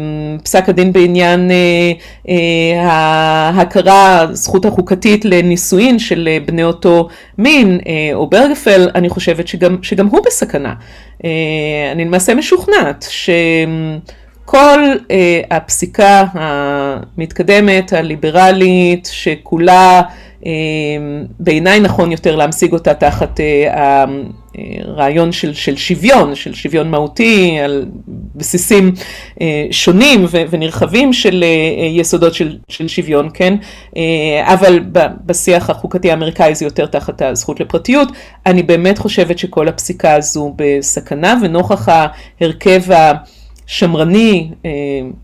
פסק 0.43 0.69
הדין 0.69 0.93
בעניין 0.93 1.51
אה, 1.51 1.91
אה, 2.29 2.81
ההכרה, 2.81 4.21
הזכות 4.21 4.65
החוקתית 4.65 5.25
לנישואין 5.25 5.99
של 5.99 6.29
בני 6.45 6.63
אותו 6.63 7.07
מין, 7.37 7.79
אה, 7.87 8.09
או 8.13 8.27
ברגפל, 8.29 8.89
אני 8.95 9.09
חושבת 9.09 9.47
שגם, 9.47 9.77
שגם 9.81 10.07
הוא 10.07 10.19
בסכנה. 10.25 10.73
אה, 11.25 11.29
אני 11.91 12.05
למעשה 12.05 12.35
משוכנעת 12.35 13.05
ש... 13.09 13.29
כל 14.45 14.79
אה, 15.11 15.41
הפסיקה 15.51 16.25
המתקדמת, 16.33 17.93
הליברלית, 17.93 19.09
שכולה 19.11 20.01
אה, 20.45 20.51
בעיניי 21.39 21.79
נכון 21.79 22.11
יותר 22.11 22.35
להמשיג 22.35 22.73
אותה 22.73 22.93
תחת 22.93 23.39
אה, 23.39 24.05
הרעיון 24.85 25.31
של, 25.31 25.53
של 25.53 25.75
שוויון, 25.75 26.35
של 26.35 26.53
שוויון 26.53 26.91
מהותי 26.91 27.59
על 27.63 27.85
בסיסים 28.35 28.91
שונים 29.71 30.25
ו, 30.25 30.43
ונרחבים 30.49 31.13
של 31.13 31.43
יסודות 31.91 32.33
של, 32.33 32.57
של 32.67 32.87
שוויון, 32.87 33.29
כן? 33.33 33.55
אבל 34.43 34.79
בשיח 35.25 35.69
החוקתי 35.69 36.11
האמריקאי 36.11 36.55
זה 36.55 36.65
יותר 36.65 36.85
תחת 36.85 37.21
הזכות 37.21 37.59
לפרטיות. 37.59 38.07
אני 38.45 38.63
באמת 38.63 38.97
חושבת 38.97 39.39
שכל 39.39 39.67
הפסיקה 39.67 40.13
הזו 40.13 40.53
בסכנה 40.55 41.39
ונוכח 41.41 41.89
ההרכב 41.89 42.91
ה... 42.91 43.11
שמרני 43.67 44.49
אה, 44.65 44.71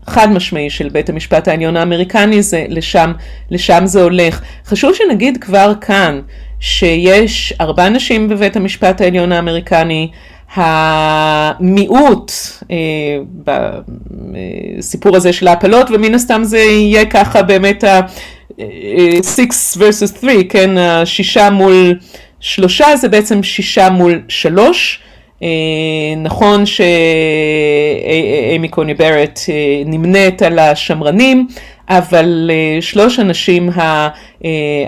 חד 0.06 0.32
משמעי 0.32 0.70
של 0.70 0.88
בית 0.88 1.08
המשפט 1.08 1.48
העליון 1.48 1.76
האמריקני, 1.76 2.42
זה 2.42 2.64
לשם, 2.68 3.12
לשם 3.50 3.82
זה 3.84 4.02
הולך. 4.02 4.42
חשוב 4.66 4.94
שנגיד 4.94 5.38
כבר 5.40 5.72
כאן 5.80 6.20
שיש 6.60 7.54
ארבע 7.60 7.88
נשים 7.88 8.28
בבית 8.28 8.56
המשפט 8.56 9.00
העליון 9.00 9.32
האמריקני, 9.32 10.10
המיעוט 10.54 12.32
אה, 12.70 12.76
בסיפור 14.78 15.16
הזה 15.16 15.32
של 15.32 15.48
ההפלות, 15.48 15.90
ומן 15.90 16.14
הסתם 16.14 16.40
זה 16.44 16.58
יהיה 16.58 17.04
ככה 17.06 17.42
באמת 17.42 17.84
6 18.54 18.60
versus 19.76 20.20
3, 20.20 20.36
כן, 20.48 20.70
שישה 21.04 21.50
מול 21.50 21.94
שלושה 22.40 22.96
זה 22.96 23.08
בעצם 23.08 23.42
שישה 23.42 23.90
מול 23.90 24.22
שלוש. 24.28 25.00
נכון 26.16 26.66
שאימי 26.66 26.88
קוני 28.68 28.94
ברט 28.94 29.40
נמנית 29.86 30.42
על 30.42 30.58
השמרנים, 30.58 31.46
אבל 31.88 32.50
שלוש 32.80 33.18
הנשים 33.18 33.70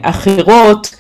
האחרות 0.03 0.95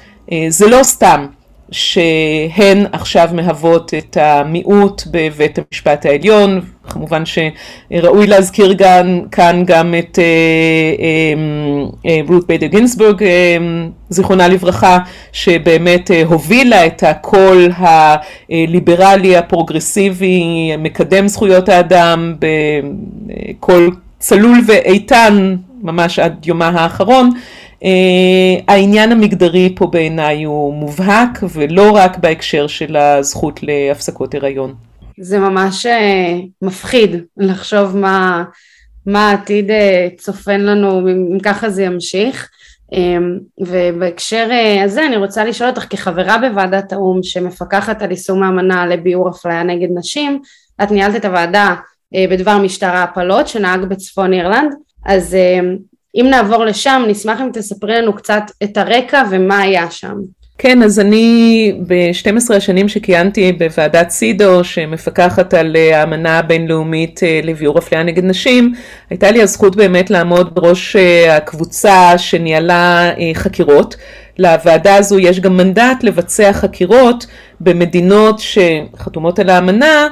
זה 0.48 0.68
לא 0.68 0.82
סתם 0.82 1.26
שהן 1.70 2.86
עכשיו 2.92 3.28
מהוות 3.32 3.94
את 3.94 4.16
המיעוט 4.20 5.02
בבית 5.10 5.58
המשפט 5.58 6.06
העליון, 6.06 6.60
כמובן 6.88 7.22
שראוי 7.26 8.26
להזכיר 8.26 8.72
גם, 8.72 9.20
כאן 9.30 9.62
גם 9.66 9.94
את 9.98 10.18
אה, 10.18 10.24
אה, 11.00 12.10
אה, 12.10 12.20
רות 12.28 12.46
ביידר 12.46 12.66
גינסבורג, 12.66 13.24
זיכרונה 14.08 14.48
לברכה, 14.48 14.98
שבאמת 15.32 16.10
הובילה 16.24 16.86
את 16.86 17.02
הקול 17.02 17.70
הליברלי 17.76 19.36
הפרוגרסיבי, 19.36 20.70
מקדם 20.78 21.28
זכויות 21.28 21.68
האדם, 21.68 22.34
בקול 22.38 23.90
צלול 24.18 24.58
ואיתן 24.66 25.56
ממש 25.82 26.18
עד 26.18 26.46
יומה 26.46 26.68
האחרון. 26.68 27.30
Uh, 27.30 27.38
העניין 28.68 29.12
המגדרי 29.12 29.74
פה 29.76 29.86
בעיניי 29.86 30.44
הוא 30.44 30.74
מובהק 30.74 31.38
ולא 31.54 31.90
רק 31.90 32.18
בהקשר 32.18 32.66
של 32.66 32.96
הזכות 32.96 33.60
להפסקות 33.62 34.34
הריון. 34.34 34.74
זה 35.20 35.38
ממש 35.38 35.86
uh, 35.86 35.90
מפחיד 36.62 37.16
לחשוב 37.36 37.96
מה, 37.96 38.44
מה 39.06 39.30
העתיד 39.30 39.70
uh, 39.70 39.74
צופן 40.16 40.60
לנו 40.60 41.08
אם 41.08 41.38
ככה 41.42 41.70
זה 41.70 41.82
ימשיך. 41.82 42.50
Um, 42.92 42.96
ובהקשר 43.60 44.48
uh, 44.50 44.84
הזה 44.84 45.06
אני 45.06 45.16
רוצה 45.16 45.44
לשאול 45.44 45.70
אותך 45.70 45.86
כחברה 45.90 46.38
בוועדת 46.38 46.92
האו"ם 46.92 47.22
שמפקחת 47.22 48.02
על 48.02 48.10
יישום 48.10 48.42
האמנה 48.42 48.86
לביאור 48.86 49.30
אפליה 49.30 49.62
נגד 49.62 49.88
נשים, 49.94 50.40
את 50.82 50.90
ניהלת 50.90 51.16
את 51.16 51.24
הוועדה 51.24 51.74
uh, 51.74 52.30
בדבר 52.30 52.58
משטר 52.58 52.86
ההפלות 52.86 53.48
שנהג 53.48 53.80
בצפון 53.80 54.32
אירלנד, 54.32 54.74
אז 55.06 55.36
uh, 55.36 55.64
אם 56.14 56.26
נעבור 56.30 56.64
לשם, 56.64 57.04
נשמח 57.08 57.40
אם 57.40 57.48
תספרי 57.52 58.00
לנו 58.00 58.12
קצת 58.12 58.42
את 58.62 58.76
הרקע 58.76 59.22
ומה 59.30 59.60
היה 59.60 59.90
שם. 59.90 60.14
כן, 60.58 60.82
אז 60.82 61.00
אני 61.00 61.72
ב-12 61.86 62.54
השנים 62.54 62.88
שכיהנתי 62.88 63.52
בוועדת 63.52 64.10
סידו 64.10 64.64
שמפקחת 64.64 65.54
על 65.54 65.76
אה, 65.76 66.00
האמנה 66.00 66.38
הבינלאומית 66.38 67.22
אה, 67.22 67.40
לביאור 67.42 67.78
אפליה 67.78 68.02
נגד 68.02 68.24
נשים, 68.24 68.74
הייתה 69.10 69.30
לי 69.30 69.42
הזכות 69.42 69.76
באמת 69.76 70.10
לעמוד 70.10 70.54
בראש 70.54 70.96
אה, 70.96 71.36
הקבוצה 71.36 72.18
שניהלה 72.18 73.10
חקירות. 73.34 73.96
לוועדה 74.38 74.96
הזו 74.96 75.18
יש 75.18 75.40
גם 75.40 75.56
מנדט 75.56 76.02
לבצע 76.02 76.52
חקירות 76.52 77.26
במדינות 77.60 78.38
שחתומות 78.38 79.38
על 79.38 79.50
האמנה 79.50 80.08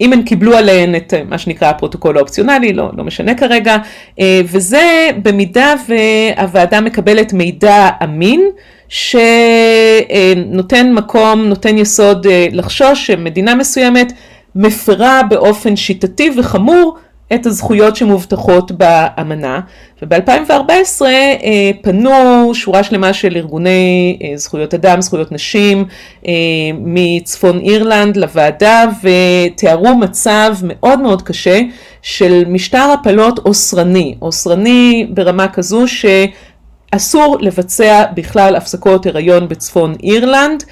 אם 0.00 0.12
הן 0.12 0.22
קיבלו 0.22 0.56
עליהן 0.56 0.94
את 0.94 1.14
מה 1.28 1.38
שנקרא 1.38 1.68
הפרוטוקול 1.68 2.16
האופציונלי, 2.16 2.72
לא, 2.72 2.90
לא 2.96 3.04
משנה 3.04 3.34
כרגע, 3.34 3.76
אה, 4.20 4.40
וזה 4.44 5.10
במידה 5.22 5.74
והוועדה 5.88 6.80
מקבלת 6.80 7.32
מידע 7.32 7.88
אמין 8.04 8.50
שנותן 8.88 10.92
מקום, 10.92 11.40
נותן 11.40 11.78
יסוד 11.78 12.26
אה, 12.26 12.46
לחשוש 12.52 13.06
שמדינה 13.06 13.54
מסוימת 13.54 14.12
מפרה 14.54 15.20
באופן 15.30 15.76
שיטתי 15.76 16.30
וחמור 16.38 16.98
את 17.34 17.46
הזכויות 17.46 17.96
שמובטחות 17.96 18.72
באמנה 18.72 19.60
וב-2014 20.02 21.02
אה, 21.02 21.70
פנו 21.82 22.50
שורה 22.54 22.82
שלמה 22.82 23.12
של 23.12 23.36
ארגוני 23.36 24.18
אה, 24.22 24.36
זכויות 24.36 24.74
אדם, 24.74 25.00
זכויות 25.00 25.32
נשים 25.32 25.84
אה, 26.26 26.32
מצפון 26.78 27.58
אירלנד 27.58 28.16
לוועדה 28.16 28.84
ותיארו 29.02 29.94
מצב 29.96 30.56
מאוד 30.62 31.00
מאוד 31.00 31.22
קשה 31.22 31.60
של 32.02 32.42
משטר 32.46 32.94
הפלות 33.00 33.38
אוסרני, 33.38 34.14
אוסרני 34.22 35.06
ברמה 35.10 35.48
כזו 35.48 35.84
שאסור 35.88 37.36
לבצע 37.40 38.04
בכלל 38.14 38.56
הפסקות 38.56 39.06
הריון 39.06 39.48
בצפון 39.48 39.94
אירלנד 40.02 40.64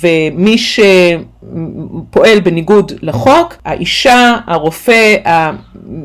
ומי 0.00 0.58
שפועל 0.58 2.40
בניגוד 2.40 2.92
לחוק, 3.02 3.56
האישה, 3.64 4.36
הרופא, 4.46 5.16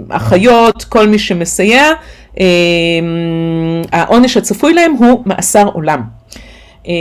האחיות, 0.10 0.84
כל 0.84 1.08
מי 1.08 1.20
שמסייע, 1.20 1.84
העונש 3.92 4.38
הצפוי 4.38 4.74
להם 4.74 4.92
הוא 4.92 5.24
מאסר 5.26 5.68
עולם. 5.74 6.02
אה, 6.88 6.94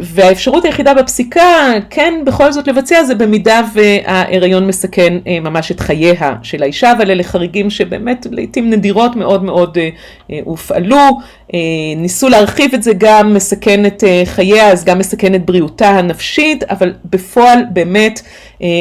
והאפשרות 0.00 0.64
היחידה 0.64 0.94
בפסיקה 0.94 1.72
כן 1.90 2.14
בכל 2.26 2.52
זאת 2.52 2.68
לבצע 2.68 3.04
זה 3.04 3.14
במידה 3.14 3.60
וההיריון 3.74 4.66
מסכן 4.66 5.18
אה, 5.26 5.40
ממש 5.40 5.70
את 5.70 5.80
חייה 5.80 6.34
של 6.42 6.62
האישה, 6.62 6.92
אבל 6.92 7.10
אלה 7.10 7.22
חריגים 7.22 7.70
שבאמת 7.70 8.26
לעיתים 8.30 8.70
נדירות 8.70 9.16
מאוד 9.16 9.44
מאוד 9.44 9.78
אה, 10.30 10.38
הופעלו, 10.44 11.18
ניסו 11.96 12.28
להרחיב 12.28 12.74
את 12.74 12.82
זה 12.82 12.92
גם 12.98 13.34
מסכן 13.34 13.86
את 13.86 14.04
חייה 14.24 14.72
אז 14.72 14.84
גם 14.84 14.98
מסכן 14.98 15.34
את 15.34 15.46
בריאותה 15.46 15.88
הנפשית, 15.88 16.64
אבל 16.64 16.94
בפועל 17.04 17.58
באמת 17.72 18.20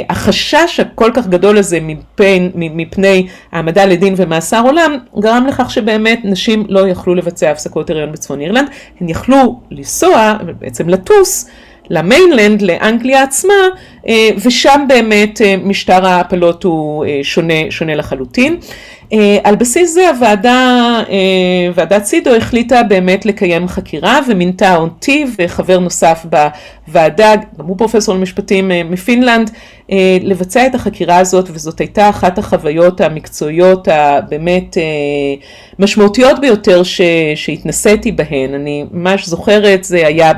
החשש 0.10 0.80
הכל 0.80 1.12
כך 1.14 1.28
גדול 1.28 1.58
הזה 1.58 1.80
מפני, 1.82 2.50
מפני 2.56 3.28
העמדה 3.52 3.86
לדין 3.86 4.14
ומאסר 4.18 4.62
עולם 4.66 4.98
גרם 5.20 5.48
לכך 5.48 5.72
שבאמת 5.72 6.20
נשים 6.24 6.66
לא 6.70 6.88
יכלו 6.88 7.16
לבצע 7.16 7.52
הפסקות 7.52 7.90
הריון 7.90 8.12
בצפון 8.12 8.42
אירלנד, 8.42 8.70
הן 9.02 9.10
יכלו 9.10 9.60
לנסוע 9.72 10.38
בעצם 10.60 10.90
לטוס 10.90 11.50
למיינלנד, 11.90 12.62
לאנגליה 12.62 13.24
עצמה, 13.24 13.54
אה, 13.54 13.95
ושם 14.46 14.86
באמת 14.88 15.42
אה, 15.42 15.56
משטר 15.64 16.06
ההפלות 16.06 16.64
הוא 16.64 17.06
אה, 17.06 17.20
שונה, 17.24 17.54
שונה 17.70 17.96
לחלוטין. 17.96 18.58
על 19.44 19.56
בסיס 19.56 19.94
זה 19.94 20.10
הוועדה, 20.10 21.00
ועדת 21.76 22.06
סידו 22.06 22.36
החליטה 22.36 22.84
באמת 22.84 23.26
לקיים 23.26 23.68
חקירה 23.68 24.20
ומינתה 24.28 24.76
אותי 24.76 25.26
וחבר 25.40 25.80
נוסף 25.80 26.26
בוועדה, 26.88 27.34
גם 27.60 27.66
הוא 27.66 27.78
פרופסור 27.78 28.16
למשפטים 28.16 28.72
מפינלנד, 28.90 29.52
לבצע 30.22 30.68
את 30.68 30.76
החקירה 30.76 31.18
הזאת 31.18 31.50
וזאת 31.54 31.80
הייתה 31.80 32.10
אחת 32.10 32.38
החוויות 32.38 33.02
המקצועיות 33.02 33.88
הבאמת 33.92 34.78
משמעותיות 35.80 36.40
ביותר 36.42 36.82
שהתנסיתי 37.36 38.12
בהן. 38.12 38.54
אני 38.54 38.86
ממש 38.92 39.28
זוכרת, 39.28 39.84
זה 39.84 40.08
היה 40.08 40.32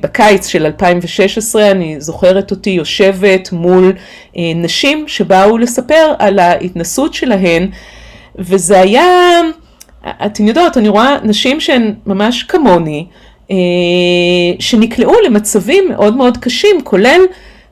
בקיץ 0.00 0.46
של 0.46 0.66
2016, 0.66 1.70
אני 1.70 2.00
זוכרת 2.00 2.49
אותי 2.50 2.70
יושבת 2.70 3.52
מול 3.52 3.92
אה, 4.36 4.42
נשים 4.54 5.04
שבאו 5.08 5.58
לספר 5.58 6.12
על 6.18 6.38
ההתנסות 6.38 7.14
שלהן, 7.14 7.68
וזה 8.38 8.80
היה, 8.80 9.40
אתן 10.26 10.48
יודעות, 10.48 10.78
אני 10.78 10.88
רואה 10.88 11.16
נשים 11.24 11.60
שהן 11.60 11.94
ממש 12.06 12.42
כמוני, 12.42 13.06
אה, 13.50 13.56
שנקלעו 14.58 15.14
למצבים 15.26 15.88
מאוד 15.88 16.16
מאוד 16.16 16.36
קשים, 16.36 16.80
כולל 16.84 17.20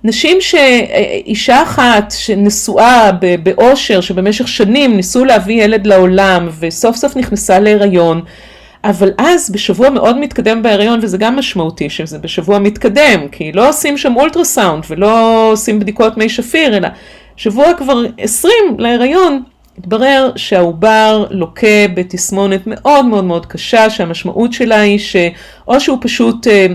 נשים 0.05 0.41
שאישה 0.41 1.62
אחת 1.62 2.14
שנשואה 2.17 3.11
באושר, 3.43 4.01
שבמשך 4.01 4.49
שנים 4.49 4.97
ניסו 4.97 5.25
להביא 5.25 5.64
ילד 5.64 5.87
לעולם 5.87 6.49
וסוף 6.61 6.97
סוף 6.97 7.17
נכנסה 7.17 7.59
להיריון, 7.59 8.23
אבל 8.85 9.11
אז 9.19 9.51
בשבוע 9.51 9.91
מאוד 9.91 10.19
מתקדם 10.19 10.62
בהיריון, 10.62 10.99
וזה 11.03 11.19
גם 11.19 11.37
משמעותי 11.37 11.91
שזה 11.91 12.19
בשבוע 12.19 12.59
מתקדם, 12.59 13.29
כי 13.33 13.53
לא 13.53 13.69
עושים 13.69 13.99
שם 13.99 14.17
אולטרסאונד 14.17 14.85
ולא 14.88 15.53
עושים 15.53 15.81
בדיקות 15.81 16.17
מי 16.17 16.29
שפיר, 16.29 16.77
אלא 16.77 16.88
שבוע 17.37 17.75
כבר 17.75 18.03
20 18.19 18.53
להיריון, 18.79 19.43
התברר 19.79 20.31
שהעובר 20.37 21.27
לוקה 21.31 21.88
בתסמונת 21.95 22.61
מאוד 22.67 23.05
מאוד 23.05 23.25
מאוד 23.25 23.47
קשה, 23.47 23.91
שהמשמעות 23.91 24.53
שלה 24.53 24.81
היא 24.81 24.99
שאו 24.99 25.81
שהוא 25.81 25.99
פשוט 26.01 26.47
אה, 26.47 26.67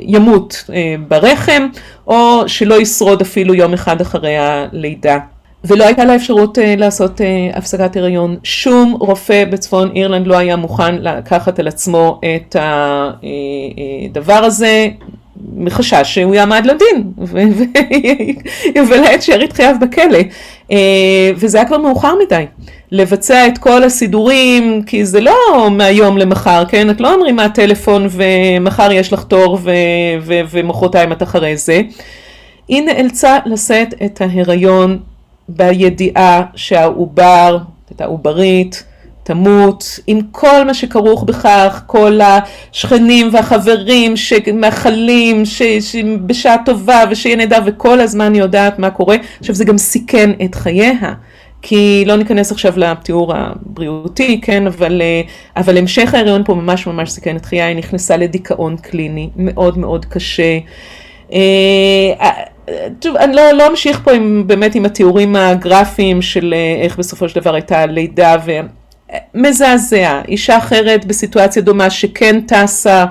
ימות 0.00 0.64
אה, 0.74 0.94
ברחם, 1.08 1.66
או 2.06 2.48
שלא 2.48 2.80
ישרוד 2.80 3.20
אפילו 3.20 3.54
יום 3.54 3.72
אחד 3.72 4.00
אחרי 4.00 4.36
הלידה. 4.38 5.18
ולא 5.64 5.84
הייתה 5.84 6.04
לה 6.04 6.16
אפשרות 6.16 6.58
uh, 6.58 6.60
לעשות 6.76 7.20
uh, 7.20 7.24
הפסקת 7.58 7.96
הריון. 7.96 8.36
שום 8.42 8.96
רופא 9.00 9.44
בצפון 9.44 9.90
אירלנד 9.96 10.26
לא 10.26 10.38
היה 10.38 10.56
מוכן 10.56 10.94
לקחת 10.94 11.58
על 11.58 11.68
עצמו 11.68 12.20
את 12.36 12.56
הדבר 14.10 14.44
הזה, 14.44 14.88
מחשש 15.56 16.14
שהוא 16.14 16.34
יעמד 16.34 16.66
לדין, 16.66 17.12
ויבלה 18.74 19.14
את 19.14 19.22
שארית 19.22 19.52
חייו 19.52 19.76
בכלא. 19.80 20.18
Uh, 20.68 20.72
וזה 21.36 21.58
היה 21.58 21.66
כבר 21.66 21.78
מאוחר 21.78 22.14
מדי. 22.26 22.44
לבצע 22.92 23.46
את 23.46 23.58
כל 23.58 23.84
הסידורים, 23.84 24.82
כי 24.86 25.04
זה 25.04 25.20
לא 25.20 25.68
מהיום 25.70 26.18
למחר, 26.18 26.64
כן? 26.68 26.90
את 26.90 27.00
לא 27.00 27.14
אומרים 27.14 27.36
מהטלפון 27.36 28.08
ומחר 28.10 28.92
יש 28.92 29.12
לך 29.12 29.24
תור 29.24 29.58
ומחרתיים 30.50 31.12
את 31.12 31.22
אחרי 31.22 31.56
זה. 31.56 31.82
היא 32.68 32.82
נאלצה 32.82 33.38
לשאת 33.46 33.94
את 34.04 34.20
ההיריון 34.20 34.98
בידיעה 35.48 36.42
שהעובר, 36.54 37.58
את 37.92 38.00
העוברית, 38.00 38.84
תמות, 39.22 39.98
עם 40.06 40.20
כל 40.30 40.64
מה 40.64 40.74
שכרוך 40.74 41.22
בכך, 41.24 41.82
כל 41.86 42.20
השכנים 42.20 43.28
והחברים 43.32 44.16
שמאחלים 44.16 45.42
בשעה 46.26 46.56
טובה 46.64 47.04
ושיהיה 47.10 47.36
נהדר 47.36 47.58
וכל 47.66 48.00
הזמן 48.00 48.34
יודעת 48.34 48.78
מה 48.78 48.90
קורה. 48.90 49.16
עכשיו 49.40 49.54
זה 49.54 49.64
גם 49.64 49.78
סיכן 49.78 50.30
את 50.44 50.54
חייה. 50.54 50.92
כי 51.64 52.04
לא 52.06 52.16
ניכנס 52.16 52.52
עכשיו 52.52 52.72
לתיאור 52.76 53.32
הבריאותי, 53.36 54.40
כן, 54.40 54.66
אבל, 54.66 55.02
אבל 55.56 55.78
המשך 55.78 56.14
ההריון 56.14 56.44
פה 56.44 56.54
ממש 56.54 56.86
ממש 56.86 57.10
סיכן 57.10 57.36
את 57.36 57.44
חייה, 57.44 57.66
היא 57.66 57.76
נכנסה 57.76 58.16
לדיכאון 58.16 58.76
קליני 58.76 59.30
מאוד 59.36 59.78
מאוד 59.78 60.04
קשה. 60.04 60.58
טוב, 63.00 63.16
אני 63.16 63.36
לא, 63.36 63.52
לא 63.52 63.66
אמשיך 63.66 64.00
פה 64.04 64.12
עם, 64.12 64.44
באמת 64.46 64.74
עם 64.74 64.84
התיאורים 64.84 65.36
הגרפיים 65.36 66.22
של 66.22 66.54
אה, 66.56 66.84
איך 66.84 66.98
בסופו 66.98 67.28
של 67.28 67.40
דבר 67.40 67.54
הייתה 67.54 67.86
לידה 67.86 68.36
ומזעזע. 69.34 70.20
אישה 70.28 70.58
אחרת 70.58 71.04
בסיטואציה 71.04 71.62
דומה 71.62 71.90
שכן 71.90 72.40
טסה 72.40 73.04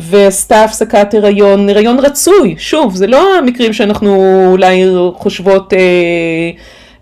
ועשתה 0.00 0.64
הפסקת 0.64 1.14
הריון, 1.14 1.68
הריון 1.68 1.98
רצוי, 1.98 2.54
שוב, 2.58 2.94
זה 2.94 3.06
לא 3.06 3.38
המקרים 3.38 3.72
שאנחנו 3.72 4.44
אולי 4.50 4.84
חושבות 5.14 5.72
אה, 5.72 6.50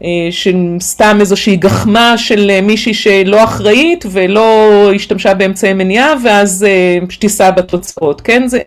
אה, 0.05 0.29
שסתם 0.31 1.17
איזושהי 1.21 1.57
גחמה 1.57 2.19
של 2.19 2.51
אה, 2.51 2.61
מישהי 2.61 2.95
שלא 2.95 3.45
אחראית 3.45 4.05
ולא 4.11 4.91
השתמשה 4.95 5.35
באמצעי 5.35 5.75
מניעה 5.75 6.15
ואז 6.25 6.67
אה, 6.69 7.07
תישא 7.19 7.51
בתוצאות, 7.51 8.21
כן? 8.21 8.49
זה 8.49 8.59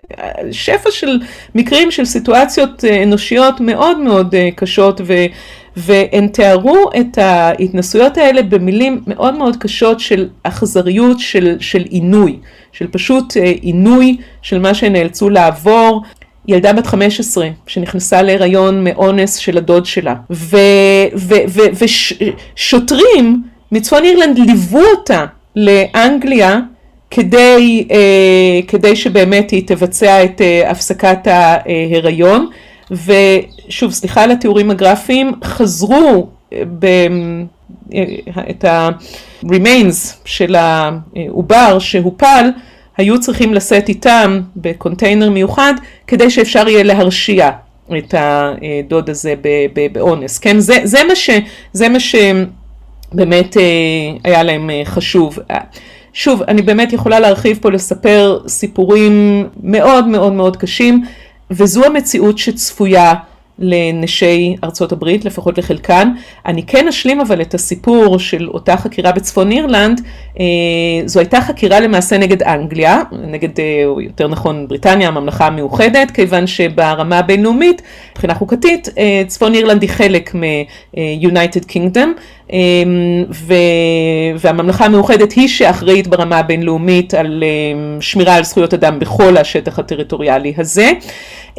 שפע 0.52 0.92
של 0.92 1.20
מקרים 1.56 1.92
של 1.92 2.06
סיטואציות 2.06 2.86
אנושיות 3.04 3.60
מאוד 3.60 4.00
מאוד 4.00 4.36
קשות 4.56 5.02
ו... 5.04 5.14
והן 5.78 6.28
תיארו 6.28 6.90
את 7.00 7.18
ההתנסויות 7.18 8.18
האלה 8.18 8.42
במילים 8.42 9.02
מאוד 9.08 9.38
מאוד 9.38 9.56
קשות 9.56 10.00
של 10.00 10.30
אכזריות, 10.44 11.20
של, 11.20 11.58
של 11.60 11.82
עינוי, 11.90 12.40
של 12.72 12.88
פשוט 12.88 13.34
עינוי 13.62 14.18
של 14.42 14.60
מה 14.60 14.74
שהן 14.74 14.94
נאלצו 14.94 15.30
לעבור, 15.30 16.02
ילדה 16.48 16.74
בת 16.74 16.88
15 16.88 17.48
שנכנסה 17.68 18.22
להיריון 18.22 18.84
מאונס 18.84 19.36
של 19.36 19.58
הדוד 19.58 19.86
שלה. 19.86 20.16
ושוטרים 22.56 23.44
מצפון 23.72 24.04
אירלנד 24.04 24.38
ליוו 24.38 24.82
אותה 24.98 25.26
לאנגליה 25.56 26.60
כדי, 27.12 27.88
אה, 27.92 28.60
כדי 28.68 28.96
שבאמת 28.96 29.52
היא 29.52 29.68
תבצע 29.68 30.24
את 30.24 30.42
אה, 30.42 30.72
הפסקת 30.72 31.28
ההיריון. 31.28 32.50
ושוב 32.92 33.92
סליחה 33.92 34.24
על 34.24 34.32
התיאורים 34.32 34.72
הגרפיים 34.72 35.32
חזרו 35.44 36.28
אה, 36.54 36.64
ב... 36.80 36.86
אה, 37.94 38.04
את 38.50 38.66
ה-remains 38.66 40.14
של 40.26 40.56
העובר 40.56 41.80
שהופל 41.80 42.50
היו 42.98 43.20
צריכים 43.20 43.54
לשאת 43.54 43.90
איתם 43.90 44.42
בקונטיינר 44.56 45.30
מיוחד 45.30 45.74
כדי 46.08 46.30
שאפשר 46.30 46.68
יהיה 46.68 46.84
להרשיע 46.84 47.50
את 47.98 48.14
הדוד 48.18 49.10
הזה 49.10 49.34
באונס, 49.94 50.40
כן? 50.40 50.60
זה, 50.60 50.78
זה, 50.84 51.04
מה 51.04 51.16
ש, 51.16 51.30
זה 51.74 51.90
מה 51.90 52.00
שבאמת 52.00 53.58
אה, 53.58 53.64
היה 54.24 54.44
להם 54.44 54.70
אה, 54.70 54.82
חשוב. 54.86 55.40
שוב, 56.14 56.44
אני 56.44 56.62
באמת 56.62 56.94
יכולה 56.94 57.20
להרחיב 57.20 57.60
פה 57.62 57.72
לספר 57.72 58.40
סיפורים 58.48 59.48
מאוד 59.64 60.08
מאוד 60.08 60.34
מאוד 60.34 60.58
קשים, 60.58 61.04
וזו 61.52 61.86
המציאות 61.86 62.38
שצפויה 62.38 63.14
לנשי 63.62 64.56
ארצות 64.64 64.92
הברית, 64.92 65.26
לפחות 65.26 65.58
לחלקן. 65.58 66.12
אני 66.46 66.64
כן 66.64 66.88
אשלים 66.88 67.22
אבל 67.22 67.42
את 67.42 67.54
הסיפור 67.54 68.20
של 68.20 68.50
אותה 68.50 68.78
חקירה 68.78 69.12
בצפון 69.12 69.52
אירלנד, 69.52 70.02
אה, 70.40 70.46
זו 71.06 71.20
הייתה 71.20 71.42
חקירה 71.42 71.80
למעשה 71.80 72.18
נגד 72.18 72.44
אנגליה, 72.44 73.02
נגד, 73.12 73.60
אה, 73.60 73.84
או 73.86 74.02
יותר 74.02 74.28
נכון 74.28 74.68
בריטניה, 74.68 75.08
הממלכה 75.08 75.48
המאוחדת, 75.48 76.12
כיוון 76.12 76.48
שברמה 76.48 77.20
הבינלאומית, 77.20 77.82
מבחינה 78.12 78.34
חוקתית, 78.34 78.90
אה, 78.98 79.24
צפון 79.28 79.54
אירלנד 79.54 79.82
היא 79.82 79.90
חלק 79.90 80.36
מ-United 80.36 81.72
Kingdom, 81.72 82.08
ו... 83.32 83.54
והממלכה 84.40 84.86
המאוחדת 84.86 85.32
היא 85.32 85.48
שאחראית 85.48 86.08
ברמה 86.08 86.38
הבינלאומית 86.38 87.14
על 87.14 87.44
שמירה 88.00 88.36
על 88.36 88.44
זכויות 88.44 88.74
אדם 88.74 89.00
בכל 89.00 89.38
השטח 89.38 89.80
הטריטוריאלי 89.80 90.54
הזה. 90.58 90.92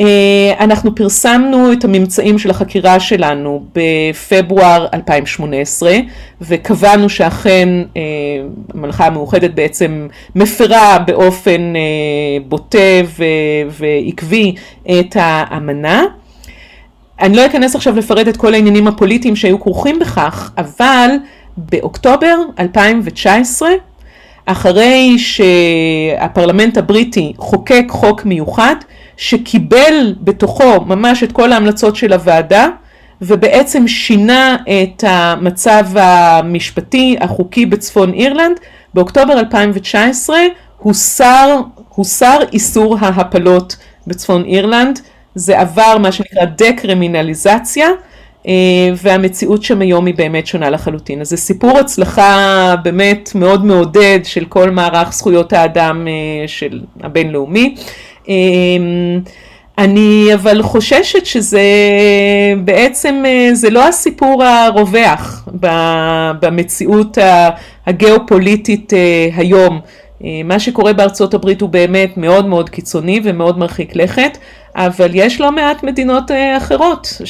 אה, 0.01 0.55
אנחנו 0.61 0.95
פרסמנו 0.95 1.73
את 1.73 1.85
הממצאים 1.95 2.39
של 2.39 2.51
החקירה 2.51 3.01
שלנו 3.01 3.65
בפברואר 3.75 4.87
2018 4.95 5.97
וקבענו 6.41 7.09
שאכן 7.09 7.69
אה, 7.97 8.03
המלכה 8.75 9.07
המאוחדת 9.07 9.51
בעצם 9.55 10.07
מפרה 10.35 10.99
באופן 11.07 11.77
אה, 11.77 11.81
בוטה 12.49 12.79
ועקבי 13.71 14.55
את 14.91 15.17
האמנה. 15.21 16.05
אני 17.21 17.37
לא 17.37 17.47
אכנס 17.47 17.77
עכשיו 17.77 17.97
לפרט 17.97 18.29
את 18.29 18.37
כל 18.37 18.55
העניינים 18.55 18.89
הפוליטיים 18.89 19.37
שהיו 19.37 19.61
כרוכים 19.61 19.99
בכך, 19.99 20.51
אבל 20.59 21.11
באוקטובר 21.57 22.37
2019 22.59 23.71
אחרי 24.47 25.17
שהפרלמנט 25.19 26.79
הבריטי 26.79 27.33
חוקק 27.39 27.85
חוק 27.89 28.25
מיוחד 28.25 28.75
שקיבל 29.23 30.15
בתוכו 30.21 30.81
ממש 30.87 31.23
את 31.23 31.33
כל 31.33 31.53
ההמלצות 31.53 31.97
של 31.97 32.13
הוועדה 32.13 32.69
ובעצם 33.21 33.89
שינה 33.89 34.57
את 34.65 35.05
המצב 35.07 35.87
המשפטי 35.95 37.17
החוקי 37.21 37.67
בצפון 37.67 38.13
אירלנד. 38.13 38.61
באוקטובר 38.95 39.39
2019 39.39 40.37
הוסר, 40.79 41.61
הוסר 41.89 42.39
איסור 42.53 42.97
ההפלות 43.01 43.77
בצפון 44.07 44.45
אירלנד, 44.45 45.01
זה 45.35 45.61
עבר 45.61 45.99
מה 45.99 46.13
שנקרא 46.13 46.45
דקרימינליזציה 46.45 47.89
אה, 48.47 48.53
והמציאות 48.97 49.63
שם 49.63 49.81
היום 49.81 50.07
היא 50.07 50.15
באמת 50.15 50.47
שונה 50.47 50.71
לחלוטין. 50.71 51.21
אז 51.21 51.29
זה 51.29 51.37
סיפור 51.37 51.79
הצלחה 51.79 52.75
באמת 52.85 53.31
מאוד 53.35 53.65
מעודד 53.65 54.21
של 54.25 54.45
כל 54.45 54.71
מערך 54.71 55.13
זכויות 55.13 55.53
האדם 55.53 56.09
אה, 56.09 56.49
של 56.49 56.81
הבינלאומי. 57.01 57.75
אמ, 58.29 59.21
אני 59.79 60.31
אבל 60.35 60.63
חוששת 60.63 61.27
שזה 61.27 61.63
בעצם, 62.65 63.23
אה, 63.27 63.55
זה 63.55 63.71
לא 63.71 63.89
הסיפור 63.89 64.45
הרווח 64.45 65.49
במציאות 66.41 67.19
הגיאופוליטית 67.87 68.93
אה, 68.93 69.29
היום. 69.37 69.81
אה, 70.25 70.41
מה 70.45 70.59
שקורה 70.61 70.93
בארצות 70.93 71.35
הברית 71.35 71.61
הוא 71.61 71.69
באמת 71.69 72.17
מאוד 72.17 72.47
מאוד 72.47 72.71
קיצוני 72.71 73.21
ומאוד 73.25 73.59
מרחיק 73.59 73.97
לכת, 73.97 74.39
אבל 74.77 75.11
יש 75.15 75.41
לא 75.41 75.53
מעט 75.53 75.83
מדינות 75.83 76.31
אחרות 76.57 77.23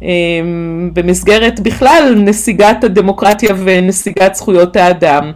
שבמסגרת 0.00 1.60
בכלל 1.60 2.14
נסיגת 2.16 2.84
הדמוקרטיה 2.84 3.54
ונסיגת 3.64 4.34
זכויות 4.34 4.76
האדם 4.76 5.32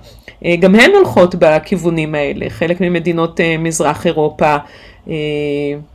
גם 0.61 0.74
הן 0.74 0.90
הולכות 0.94 1.35
בכיוונים 1.35 2.14
האלה, 2.14 2.46
חלק 2.50 2.81
ממדינות 2.81 3.40
אה, 3.40 3.57
מזרח 3.59 4.07
אירופה, 4.07 4.57
אה, 5.09 5.14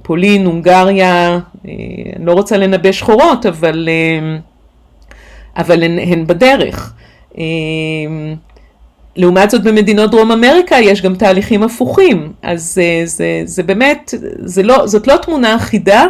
פולין, 0.01 0.45
הונגריה, 0.45 1.39
אני 1.65 2.25
לא 2.25 2.34
רוצה 2.34 2.58
לנבא 2.58 2.91
שחורות, 2.91 3.45
אבל, 3.45 3.89
אבל 5.58 5.84
הן, 5.84 5.99
הן 5.99 6.27
בדרך. 6.27 6.93
לעומת 9.15 9.49
זאת 9.49 9.63
במדינות 9.63 10.12
דרום 10.12 10.31
אמריקה 10.31 10.75
יש 10.75 11.01
גם 11.01 11.15
תהליכים 11.15 11.63
הפוכים, 11.63 12.34
אז 12.41 12.73
זה, 12.73 13.01
זה, 13.05 13.41
זה 13.45 13.63
באמת, 13.63 14.13
זה 14.39 14.63
לא, 14.63 14.88
זאת 14.88 15.08
לא 15.08 15.17
תמונה 15.17 15.55
אחידה, 15.55 16.05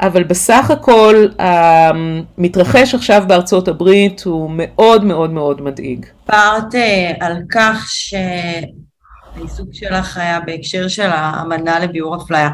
אבל 0.00 0.24
בסך 0.24 0.70
הכל 0.70 1.26
המתרחש 1.38 2.94
עכשיו 2.94 3.22
בארצות 3.26 3.68
הברית 3.68 4.22
הוא 4.24 4.50
מאוד 4.54 5.04
מאוד 5.04 5.30
מאוד 5.30 5.62
מדאיג. 5.62 6.06
דיברת 6.26 6.74
אה, 6.74 7.12
על 7.20 7.36
כך 7.52 7.86
שהעיסוק 7.88 9.68
שלך 9.72 10.16
היה 10.16 10.40
בהקשר 10.40 10.88
של 10.88 11.10
האמנה 11.12 11.78
לביאור 11.78 12.16
אפליה. 12.16 12.50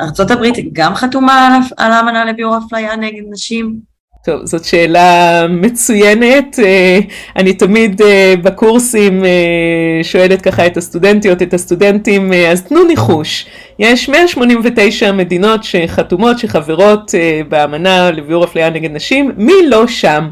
ארה"ב 0.00 0.44
גם 0.72 0.94
חתומה 0.94 1.58
על 1.76 1.92
האמנה 1.92 2.24
לביאור 2.24 2.58
אפליה 2.58 2.96
נגד 2.96 3.22
נשים? 3.30 3.97
טוב, 4.24 4.44
זאת 4.44 4.64
שאלה 4.64 5.46
מצוינת. 5.48 6.58
אה, 6.58 6.98
אני 7.36 7.52
תמיד 7.52 8.02
אה, 8.02 8.34
בקורסים 8.42 9.24
אה, 9.24 9.30
שואלת 10.02 10.42
ככה 10.42 10.66
את 10.66 10.76
הסטודנטיות, 10.76 11.42
את 11.42 11.54
הסטודנטים, 11.54 12.32
אז 12.32 12.62
תנו 12.62 12.84
ניחוש. 12.84 13.46
יש 13.78 14.08
189 14.08 15.12
מדינות 15.12 15.64
שחתומות, 15.64 16.38
שחברות 16.38 17.14
באמנה 17.48 18.10
לביאור 18.10 18.44
אפליה 18.44 18.70
נגד 18.70 18.90
נשים, 18.90 19.32
מי 19.36 19.52
לא 19.68 19.86
שם? 19.86 20.28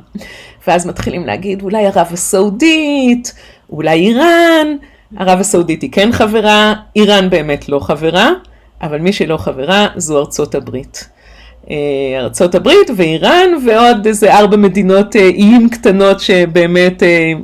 ואז 0.67 0.87
מתחילים 0.87 1.27
להגיד, 1.27 1.63
אולי 1.63 1.87
ערב 1.87 2.07
הסעודית, 2.13 3.35
אולי 3.71 4.07
איראן. 4.07 4.77
ערב 5.17 5.41
הסעודית 5.41 5.83
היא 5.83 5.93
כן 5.93 6.13
חברה, 6.13 6.75
איראן 6.97 7.31
באמת 7.31 7.69
לא 7.69 7.79
חברה, 7.79 8.31
אבל 8.83 8.99
מי 8.99 9.13
שלא 9.13 9.37
חברה 9.37 9.87
זו 9.97 10.19
ארצות 10.19 10.55
הברית. 10.55 11.16
ארצות 12.19 12.55
הברית 12.55 12.91
ואיראן 12.97 13.49
ועוד 13.67 14.07
איזה 14.07 14.35
ארבע 14.35 14.57
מדינות 14.57 15.17
איים 15.17 15.69
קטנות 15.69 16.21
שבאמת 16.21 17.03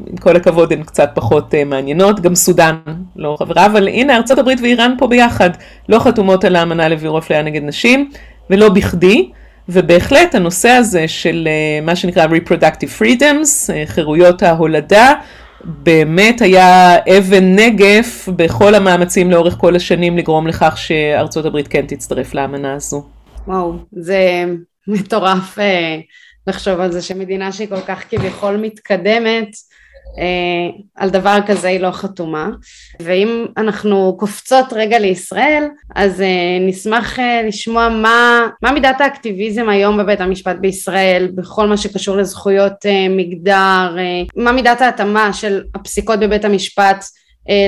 עם 0.08 0.16
כל 0.20 0.36
הכבוד 0.36 0.72
הן 0.72 0.82
קצת 0.82 1.10
פחות 1.14 1.54
מעניינות, 1.66 2.20
גם 2.20 2.34
סודאן 2.34 2.76
לא 3.16 3.36
חברה, 3.38 3.66
אבל 3.66 3.88
הנה 3.88 4.16
ארצות 4.16 4.38
הברית 4.38 4.60
ואיראן 4.60 4.94
פה 4.98 5.06
ביחד 5.06 5.50
לא 5.88 5.98
חתומות 5.98 6.44
על 6.44 6.56
האמנה 6.56 6.88
לביאור 6.88 7.18
אפליה 7.18 7.42
נגד 7.42 7.62
נשים 7.62 8.10
ולא 8.50 8.68
בכדי. 8.68 9.30
ובהחלט 9.68 10.34
הנושא 10.34 10.68
הזה 10.68 11.08
של 11.08 11.48
מה 11.82 11.96
שנקרא 11.96 12.26
reproductive 12.26 13.00
freedoms, 13.00 13.72
חירויות 13.86 14.42
ההולדה, 14.42 15.12
באמת 15.64 16.42
היה 16.42 16.96
אבן 17.18 17.54
נגף 17.56 18.28
בכל 18.36 18.74
המאמצים 18.74 19.30
לאורך 19.30 19.56
כל 19.58 19.76
השנים 19.76 20.18
לגרום 20.18 20.46
לכך 20.46 20.78
שארצות 20.78 21.46
הברית 21.46 21.68
כן 21.68 21.84
תצטרף 21.86 22.34
לאמנה 22.34 22.74
הזו. 22.74 23.02
וואו, 23.46 23.74
זה 23.92 24.44
מטורף 24.88 25.58
אה, 25.58 26.00
לחשוב 26.46 26.80
על 26.80 26.92
זה 26.92 27.02
שמדינה 27.02 27.52
שהיא 27.52 27.68
כל 27.68 27.80
כך 27.80 28.04
כביכול 28.10 28.56
מתקדמת, 28.56 29.48
אה, 30.18 30.80
על 30.96 31.10
דבר 31.10 31.38
כזה 31.46 31.68
היא 31.68 31.80
לא 31.80 31.90
חתומה. 31.90 32.50
ואם 33.00 33.46
אנחנו 33.56 34.16
קופצות 34.18 34.72
רגע 34.72 34.98
לישראל, 34.98 35.64
אז 35.94 36.20
אה, 36.20 36.58
נשמח 36.60 37.18
אה, 37.18 37.42
לשמוע 37.42 37.88
מה, 37.88 38.46
מה 38.62 38.72
מידת 38.72 39.00
האקטיביזם 39.00 39.68
היום 39.68 39.98
בבית 39.98 40.20
המשפט 40.20 40.56
בישראל, 40.60 41.28
בכל 41.34 41.66
מה 41.66 41.76
שקשור 41.76 42.16
לזכויות 42.16 42.72
מגדר, 43.10 43.96
מה 44.36 44.52
מידת 44.52 44.80
ההתאמה 44.80 45.32
של 45.32 45.62
הפסיקות 45.74 46.20
בבית 46.20 46.44
המשפט 46.44 47.04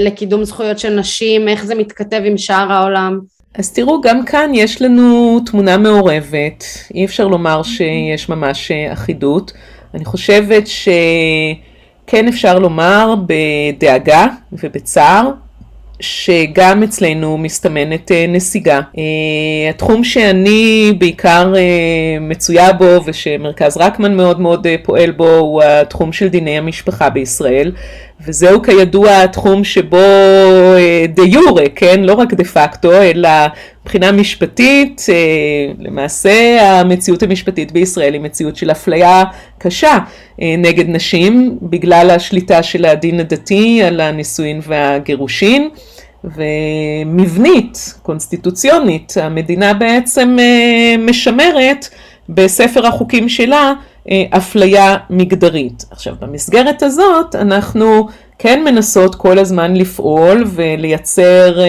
לקידום 0.00 0.44
זכויות 0.44 0.78
של 0.78 0.94
נשים, 0.94 1.48
איך 1.48 1.64
זה 1.64 1.74
מתכתב 1.74 2.20
עם 2.24 2.38
שאר 2.38 2.72
העולם. 2.72 3.20
אז 3.58 3.72
תראו, 3.72 4.00
גם 4.00 4.24
כאן 4.24 4.50
יש 4.54 4.82
לנו 4.82 5.40
תמונה 5.46 5.76
מעורבת, 5.76 6.64
אי 6.94 7.04
אפשר 7.04 7.28
לומר 7.28 7.62
שיש 7.62 8.28
ממש 8.28 8.70
אחידות. 8.92 9.52
אני 9.94 10.04
חושבת 10.04 10.66
ש... 10.66 10.88
כן 12.06 12.28
אפשר 12.28 12.58
לומר 12.58 13.14
בדאגה 13.26 14.26
ובצער 14.52 15.30
שגם 16.00 16.82
אצלנו 16.82 17.38
מסתמנת 17.38 18.12
אה, 18.12 18.26
נסיגה. 18.28 18.80
אה, 18.98 19.70
התחום 19.70 20.04
שאני 20.04 20.92
בעיקר 20.98 21.52
אה, 21.56 22.20
מצויה 22.20 22.72
בו 22.72 23.00
ושמרכז 23.06 23.76
רקמן 23.76 24.16
מאוד 24.16 24.40
מאוד 24.40 24.66
פועל 24.82 25.10
בו 25.10 25.36
הוא 25.36 25.62
התחום 25.62 26.12
של 26.12 26.28
דיני 26.28 26.58
המשפחה 26.58 27.10
בישראל 27.10 27.72
וזהו 28.26 28.62
כידוע 28.62 29.22
התחום 29.22 29.64
שבו 29.64 29.96
דה 31.14 31.22
יורה, 31.22 31.64
כן, 31.74 32.00
לא 32.02 32.12
רק 32.12 32.34
דה 32.34 32.44
פקטו, 32.44 32.92
אלא 32.92 33.28
מבחינה 33.82 34.12
משפטית, 34.12 35.06
למעשה 35.78 36.60
המציאות 36.80 37.22
המשפטית 37.22 37.72
בישראל 37.72 38.12
היא 38.12 38.20
מציאות 38.20 38.56
של 38.56 38.70
אפליה 38.70 39.24
קשה 39.58 39.98
נגד 40.38 40.88
נשים 40.88 41.58
בגלל 41.62 42.10
השליטה 42.10 42.62
של 42.62 42.84
הדין 42.84 43.20
הדתי 43.20 43.82
על 43.82 44.00
הנישואין 44.00 44.60
והגירושין. 44.66 45.68
ומבנית, 46.24 47.94
קונסטיטוציונית, 48.02 49.14
המדינה 49.20 49.74
בעצם 49.74 50.36
אה, 50.40 50.94
משמרת 50.98 51.88
בספר 52.28 52.86
החוקים 52.86 53.28
שלה 53.28 53.56
אה, 53.56 53.74
אפליה 54.30 54.96
מגדרית. 55.10 55.84
עכשיו 55.90 56.14
במסגרת 56.20 56.82
הזאת 56.82 57.34
אנחנו 57.34 58.08
כן 58.38 58.64
מנסות 58.64 59.14
כל 59.14 59.38
הזמן 59.38 59.76
לפעול 59.76 60.44
ולייצר 60.54 61.60
אה, 61.60 61.64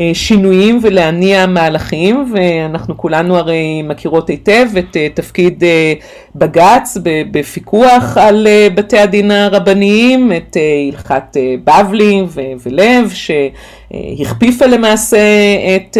אה, 0.00 0.10
שינויים 0.14 0.78
ולהניע 0.82 1.46
מהלכים 1.46 2.32
ואנחנו 2.34 2.96
כולנו 2.96 3.36
הרי 3.36 3.82
מכירות 3.82 4.30
היטב 4.30 4.66
את 4.78 4.96
אה, 4.96 5.08
תפקיד 5.14 5.64
אה, 5.64 5.92
בג"ץ 6.34 6.96
בפיקוח 7.30 8.16
על 8.16 8.46
אה, 8.46 8.68
בתי 8.74 8.98
הדין 8.98 9.30
הרבניים, 9.30 10.32
את 10.32 10.56
אה, 10.56 10.62
הלכת 10.92 11.36
אה, 11.36 11.54
בבלי 11.64 12.22
ולב 12.64 13.10
שהכפיפה 14.18 14.66
למעשה 14.66 15.18
את, 15.76 15.96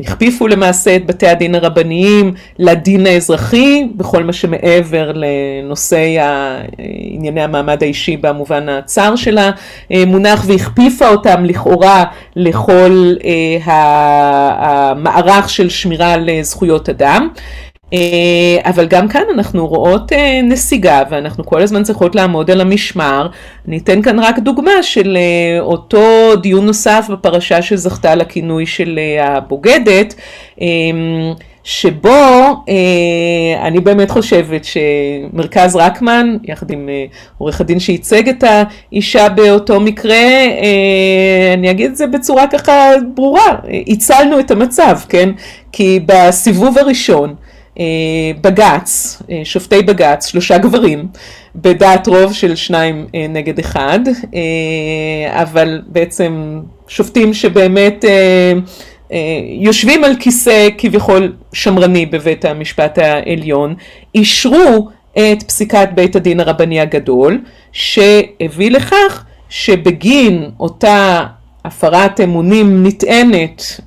הכפיפו 0.00 0.48
למעשה 0.48 0.96
את 0.96 1.06
בתי 1.06 1.26
הדין 1.26 1.54
הרבניים 1.54 2.34
לדין 2.58 3.06
האזרחי 3.06 3.86
בכל 3.96 4.24
מה 4.24 4.32
שמעבר 4.32 5.12
לנושאי 5.14 6.16
ענייני 7.10 7.42
המעמד 7.42 7.82
האישי 7.82 8.16
במובן 8.16 8.68
הצר 8.68 9.16
של 9.16 9.38
המונח 9.90 10.44
והכפיפה 10.46 11.08
אותם 11.08 11.44
לכאורה 11.44 12.04
לכל 12.36 13.14
המערך 14.44 15.50
של 15.50 15.68
שמירה 15.68 16.12
על 16.12 16.28
זכויות 16.42 16.88
אדם. 16.88 17.28
אה, 17.92 18.70
אבל 18.70 18.86
גם 18.86 19.08
כאן 19.08 19.22
אנחנו 19.34 19.66
רואות 19.66 20.12
אה, 20.12 20.42
נסיגה 20.42 21.02
ואנחנו 21.10 21.46
כל 21.46 21.62
הזמן 21.62 21.82
צריכות 21.82 22.14
לעמוד 22.14 22.50
על 22.50 22.60
המשמר. 22.60 23.28
אני 23.68 23.78
אתן 23.78 24.02
כאן 24.02 24.18
רק 24.18 24.38
דוגמה 24.38 24.82
של 24.82 25.16
אה, 25.16 25.60
אותו 25.60 26.36
דיון 26.42 26.66
נוסף 26.66 27.06
בפרשה 27.10 27.62
שזכתה 27.62 28.14
לכינוי 28.14 28.66
של 28.66 28.98
הבוגדת. 29.22 30.14
שבו 31.64 32.64
אני 33.62 33.80
באמת 33.80 34.10
חושבת 34.10 34.64
שמרכז 34.64 35.76
רקמן, 35.76 36.36
יחד 36.44 36.70
עם 36.70 36.88
עורך 37.38 37.60
הדין 37.60 37.80
שייצג 37.80 38.28
את 38.28 38.44
האישה 38.46 39.28
באותו 39.28 39.80
מקרה, 39.80 40.24
אני 41.54 41.70
אגיד 41.70 41.90
את 41.90 41.96
זה 41.96 42.06
בצורה 42.06 42.46
ככה 42.46 42.90
ברורה, 43.14 43.56
הצלנו 43.88 44.40
את 44.40 44.50
המצב, 44.50 44.98
כן? 45.08 45.30
כי 45.72 46.00
בסיבוב 46.06 46.78
הראשון, 46.78 47.34
בג"ץ, 48.40 49.22
אה, 49.30 49.40
שופטי 49.44 49.82
בג"ץ, 49.82 50.26
שלושה 50.26 50.58
גברים, 50.58 51.06
בדעת 51.56 52.06
רוב 52.06 52.32
של 52.32 52.56
שניים 52.56 53.06
אה, 53.14 53.26
נגד 53.28 53.58
אחד, 53.58 53.98
אבל 55.28 55.82
בעצם 55.86 56.60
שופטים 56.88 57.34
שבאמת 57.34 58.04
יושבים 59.60 60.04
על 60.04 60.16
כיסא 60.20 60.68
כביכול 60.78 61.32
שמרני 61.52 62.06
בבית 62.06 62.44
המשפט 62.44 62.98
העליון, 62.98 63.74
אישרו 64.14 64.88
את 65.12 65.42
פסיקת 65.42 65.88
בית 65.94 66.16
הדין 66.16 66.40
הרבני 66.40 66.80
הגדול, 66.80 67.40
שהביא 67.72 68.70
לכך 68.70 69.24
שבגין 69.48 70.50
אותה 70.60 71.24
הפרת 71.64 72.20
אמונים 72.20 72.86
נטענת 72.86 73.80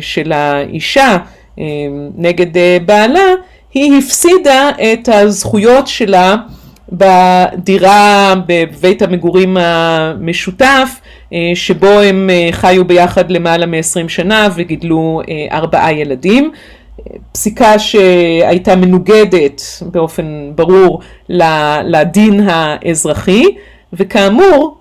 של 0.00 0.32
האישה 0.32 1.16
נגד 2.16 2.56
אה, 2.56 2.78
בעלה, 2.86 3.34
היא 3.74 3.98
הפסידה 3.98 4.70
את 4.92 5.08
הזכויות 5.08 5.86
שלה 5.86 6.36
בדירה 6.92 8.34
בבית 8.46 9.02
המגורים 9.02 9.56
המשותף 9.56 11.00
אה, 11.32 11.38
שבו 11.54 11.86
הם 11.86 12.30
אה, 12.30 12.48
חיו 12.52 12.84
ביחד 12.84 13.30
למעלה 13.30 13.66
מ-20 13.66 14.08
שנה 14.08 14.48
וגידלו 14.54 15.20
ארבעה 15.52 15.92
ילדים. 15.92 16.50
פסיקה 17.32 17.78
שהייתה 17.78 18.76
מנוגדת 18.76 19.62
באופן 19.82 20.52
ברור 20.54 21.00
לדין 21.84 22.48
האזרחי 22.48 23.44
וכאמור 23.92 24.78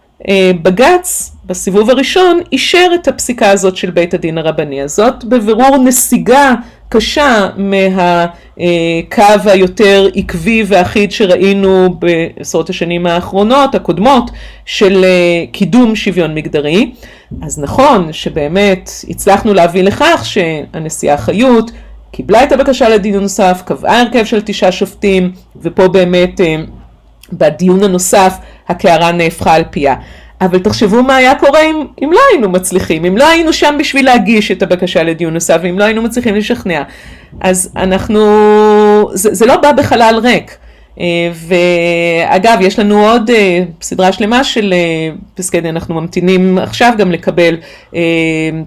בג"ץ 0.62 1.36
בסיבוב 1.50 1.90
הראשון 1.90 2.40
אישר 2.52 2.88
את 2.96 3.08
הפסיקה 3.08 3.52
הזאת 3.52 3.76
של 3.76 3.92
בית 3.92 4.14
הדין 4.14 4.38
הרבני. 4.38 4.82
הזאת 4.82 5.24
בבירור 5.24 5.78
נסיגה 5.78 6.54
קשה 6.90 7.50
מהקו 7.58 9.50
היותר 9.50 10.08
עקבי 10.16 10.64
ואחיד 10.68 11.12
שראינו 11.12 11.96
בעשרות 12.00 12.70
השנים 12.70 13.06
האחרונות 13.06 13.76
הקודמות 13.76 14.32
של 14.66 15.04
אה, 15.04 15.46
קידום 15.52 15.96
שוויון 15.96 16.36
מגדרי. 16.36 16.92
אז 17.42 17.60
נכון 17.60 18.14
שבאמת 18.14 18.92
הצלחנו 19.10 19.54
להביא 19.54 19.84
לכך 19.84 20.22
שהנשיאה 20.26 21.18
חיות 21.18 21.72
קיבלה 22.12 22.44
את 22.44 22.52
הבקשה 22.52 22.90
לדיון 22.90 23.22
נוסף, 23.22 23.62
קבעה 23.66 24.02
הרכב 24.02 24.26
של 24.26 24.42
תשעה 24.42 24.72
שופטים 24.72 25.32
ופה 25.62 25.88
באמת 25.88 26.42
אה, 26.42 26.56
בדיון 27.34 27.84
הנוסף 27.84 28.34
הקערה 28.68 29.12
נהפכה 29.12 29.54
על 29.54 29.64
פיה 29.70 29.96
אבל 30.42 30.60
תחשבו 30.60 31.04
מה 31.04 31.16
היה 31.16 31.36
קורה 31.36 31.62
אם, 31.62 31.86
אם 32.04 32.12
לא 32.14 32.20
היינו 32.32 32.50
מצליחים, 32.50 33.06
אם 33.06 33.18
לא 33.18 33.28
היינו 33.28 33.54
שם 33.54 33.76
בשביל 33.80 34.06
להגיש 34.06 34.52
את 34.52 34.64
הבקשה 34.64 35.04
לדיון 35.04 35.34
נוסף, 35.34 35.60
ואם 35.64 35.80
לא 35.80 35.84
היינו 35.84 36.02
מצליחים 36.02 36.36
לשכנע. 36.36 36.84
אז 37.42 37.72
אנחנו, 37.76 38.20
זה, 39.14 39.34
זה 39.34 39.46
לא 39.46 39.58
בא 39.58 39.72
בחלל 39.72 40.20
ריק. 40.24 40.58
אה, 41.02 41.32
ואגב, 42.30 42.58
יש 42.62 42.80
לנו 42.80 43.10
עוד 43.10 43.30
אה, 43.30 43.64
סדרה 43.82 44.12
שלמה 44.12 44.44
של 44.44 44.74
אה, 44.74 45.10
פסקי 45.36 45.62
דין, 45.62 45.76
אנחנו 45.76 45.96
ממתינים 45.96 46.58
עכשיו 46.58 46.94
גם 46.98 47.12
לקבל 47.12 47.56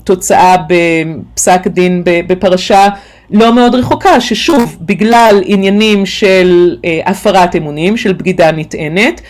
תוצאה 0.05 0.57
בפסק 0.69 1.67
דין 1.67 2.03
בפרשה 2.05 2.89
לא 3.31 3.55
מאוד 3.55 3.75
רחוקה, 3.75 4.21
ששוב, 4.21 4.77
בגלל 4.81 5.43
עניינים 5.45 6.07
של 6.07 6.77
הפרת 7.07 7.57
אמונים, 7.57 7.97
של 7.97 8.13
בגידה 8.13 8.53
נטענת, 8.53 9.21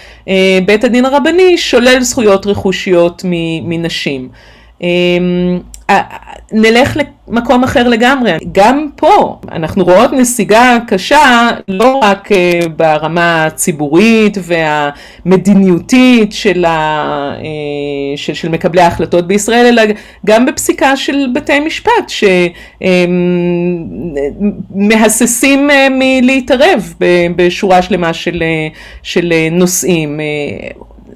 בית 0.67 0.85
הדין 0.85 1.05
הרבני 1.05 1.59
שולל 1.59 2.01
זכויות 2.01 2.47
רכושיות 2.47 3.25
מנשים. 3.65 4.29
אה, 5.93 6.33
נלך 6.53 6.97
למקום 7.29 7.65
אחר 7.65 7.89
לגמרי. 7.89 8.33
גם 8.53 8.89
פה 8.97 9.39
אנחנו 9.53 9.85
רואות 9.85 10.13
נסיגה 10.13 10.79
קשה 10.87 11.51
לא 11.69 12.01
רק 12.03 12.33
אה, 12.33 12.61
ברמה 12.77 13.45
הציבורית 13.45 14.39
והמדיניותית 14.43 16.33
של, 16.33 16.65
ה, 16.65 16.71
אה, 17.39 18.17
של, 18.17 18.35
של 18.35 18.49
מקבלי 18.49 18.81
ההחלטות 18.83 19.27
בישראל, 19.27 19.67
אלא 19.67 19.83
גם 20.27 20.47
בפסיקה 20.47 20.97
של 20.97 21.27
בתי 21.35 21.61
משפט 21.61 22.13
שמהססים 24.75 25.71
אה, 25.71 25.89
מלהתערב 25.91 26.95
בשורה 27.37 27.83
שלמה 27.83 28.13
של, 28.13 28.43
של 29.03 29.33
נושאים. 29.53 30.21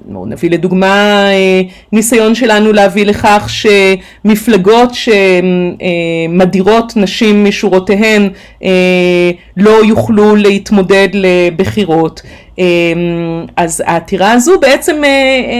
נביא 0.09 0.49
לדוגמה 0.49 1.25
אה, 1.31 1.61
ניסיון 1.91 2.35
שלנו 2.35 2.73
להביא 2.73 3.05
לכך 3.05 3.49
שמפלגות 3.49 4.89
שמדירות 4.93 6.93
נשים 6.95 7.45
משורותיהן 7.45 8.29
אה, 8.63 9.31
לא 9.57 9.85
יוכלו 9.85 10.35
להתמודד 10.35 11.07
לבחירות. 11.13 12.21
אה, 12.59 12.63
אז 13.57 13.83
העתירה 13.85 14.31
הזו 14.31 14.59
בעצם 14.59 15.01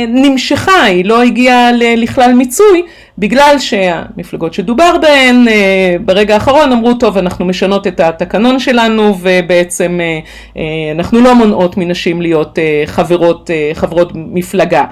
נמשכה, 0.07 0.83
היא 0.83 1.05
לא 1.05 1.23
הגיעה 1.23 1.71
לכלל 1.97 2.33
מיצוי 2.33 2.83
בגלל 3.17 3.55
שהמפלגות 3.59 4.53
שדובר 4.53 4.97
בהן 5.01 5.47
אה, 5.47 5.95
ברגע 6.05 6.33
האחרון 6.33 6.71
אמרו 6.71 6.93
טוב 6.93 7.17
אנחנו 7.17 7.45
משנות 7.45 7.87
את 7.87 7.99
התקנון 7.99 8.59
שלנו 8.59 9.15
ובעצם 9.21 9.99
אה, 10.01 10.19
אה, 10.57 10.91
אנחנו 10.91 11.21
לא 11.21 11.35
מונעות 11.35 11.77
מנשים 11.77 12.21
להיות 12.21 12.59
חברות, 12.85 13.49
חברות 13.73 14.11
מפלגה. 14.15 14.83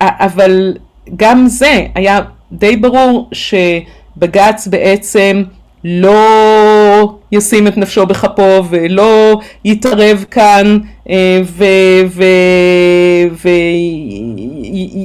אבל 0.00 0.74
גם 1.16 1.46
זה 1.46 1.86
היה 1.94 2.20
די 2.52 2.76
ברור 2.76 3.30
שבג"ץ 3.32 4.66
בעצם 4.66 5.42
לא 5.88 7.14
ישים 7.32 7.66
את 7.66 7.76
נפשו 7.76 8.06
בכפו 8.06 8.62
ולא 8.70 9.40
יתערב 9.64 10.24
כאן 10.30 10.78
אה, 11.10 11.40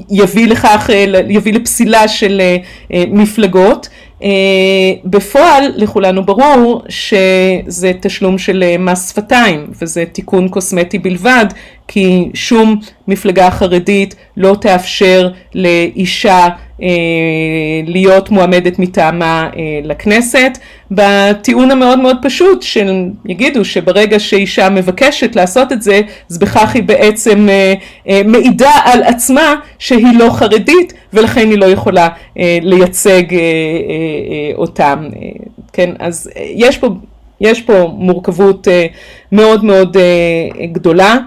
ויביא 0.09 0.47
לכך, 0.47 0.89
אה, 0.93 1.21
יביא 1.29 1.53
לפסילה 1.53 2.07
של 2.07 2.41
אה, 2.93 3.03
מפלגות. 3.07 3.89
בפועל 5.05 5.71
לכולנו 5.75 6.25
ברור 6.25 6.81
שזה 6.89 7.91
תשלום 8.01 8.37
של 8.37 8.63
מס 8.79 9.09
שפתיים 9.09 9.67
וזה 9.81 10.05
תיקון 10.11 10.47
קוסמטי 10.47 10.99
בלבד 10.99 11.45
כי 11.87 12.29
שום 12.33 12.79
מפלגה 13.07 13.51
חרדית 13.51 14.15
לא 14.37 14.55
תאפשר 14.61 15.29
לאישה 15.55 16.47
להיות 17.85 18.29
מועמדת 18.29 18.79
מטעמה 18.79 19.49
אה, 19.57 19.79
לכנסת. 19.83 20.57
בטיעון 20.91 21.71
המאוד 21.71 21.99
מאוד 21.99 22.17
פשוט 22.21 22.61
של 22.61 22.91
יגידו 23.25 23.65
שברגע 23.65 24.19
שאישה 24.19 24.69
מבקשת 24.69 25.35
לעשות 25.35 25.71
את 25.71 25.81
זה 25.81 26.01
אז 26.29 26.37
בכך 26.37 26.75
היא 26.75 26.83
בעצם 26.83 27.47
אה, 28.07 28.21
מעידה 28.25 28.71
על 28.83 29.03
עצמה 29.03 29.55
שהיא 29.79 30.17
לא 30.19 30.29
חרדית 30.29 30.93
ולכן 31.13 31.49
היא 31.49 31.57
לא 31.57 31.65
יכולה 31.65 32.09
לייצג 32.61 33.23
אותם. 34.55 35.09
כן 35.73 35.89
אז 35.99 36.29
יש 36.55 36.77
פה 36.77 36.89
יש 37.41 37.61
פה 37.61 37.93
מורכבות 37.97 38.67
מאוד 39.31 39.63
מאוד 39.65 39.97
גדולה 40.71 41.17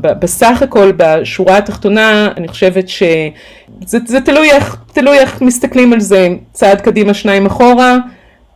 ובסך 0.00 0.62
הכל 0.62 0.92
בשורה 0.96 1.58
התחתונה 1.58 2.28
אני 2.36 2.48
חושבת 2.48 2.88
שזה 2.88 3.98
זה 4.06 4.20
תלוי, 4.20 4.50
איך, 4.50 4.76
תלוי 4.92 5.18
איך 5.18 5.42
מסתכלים 5.42 5.92
על 5.92 6.00
זה 6.00 6.28
צעד 6.52 6.80
קדימה 6.80 7.14
שניים 7.14 7.46
אחורה 7.46 7.96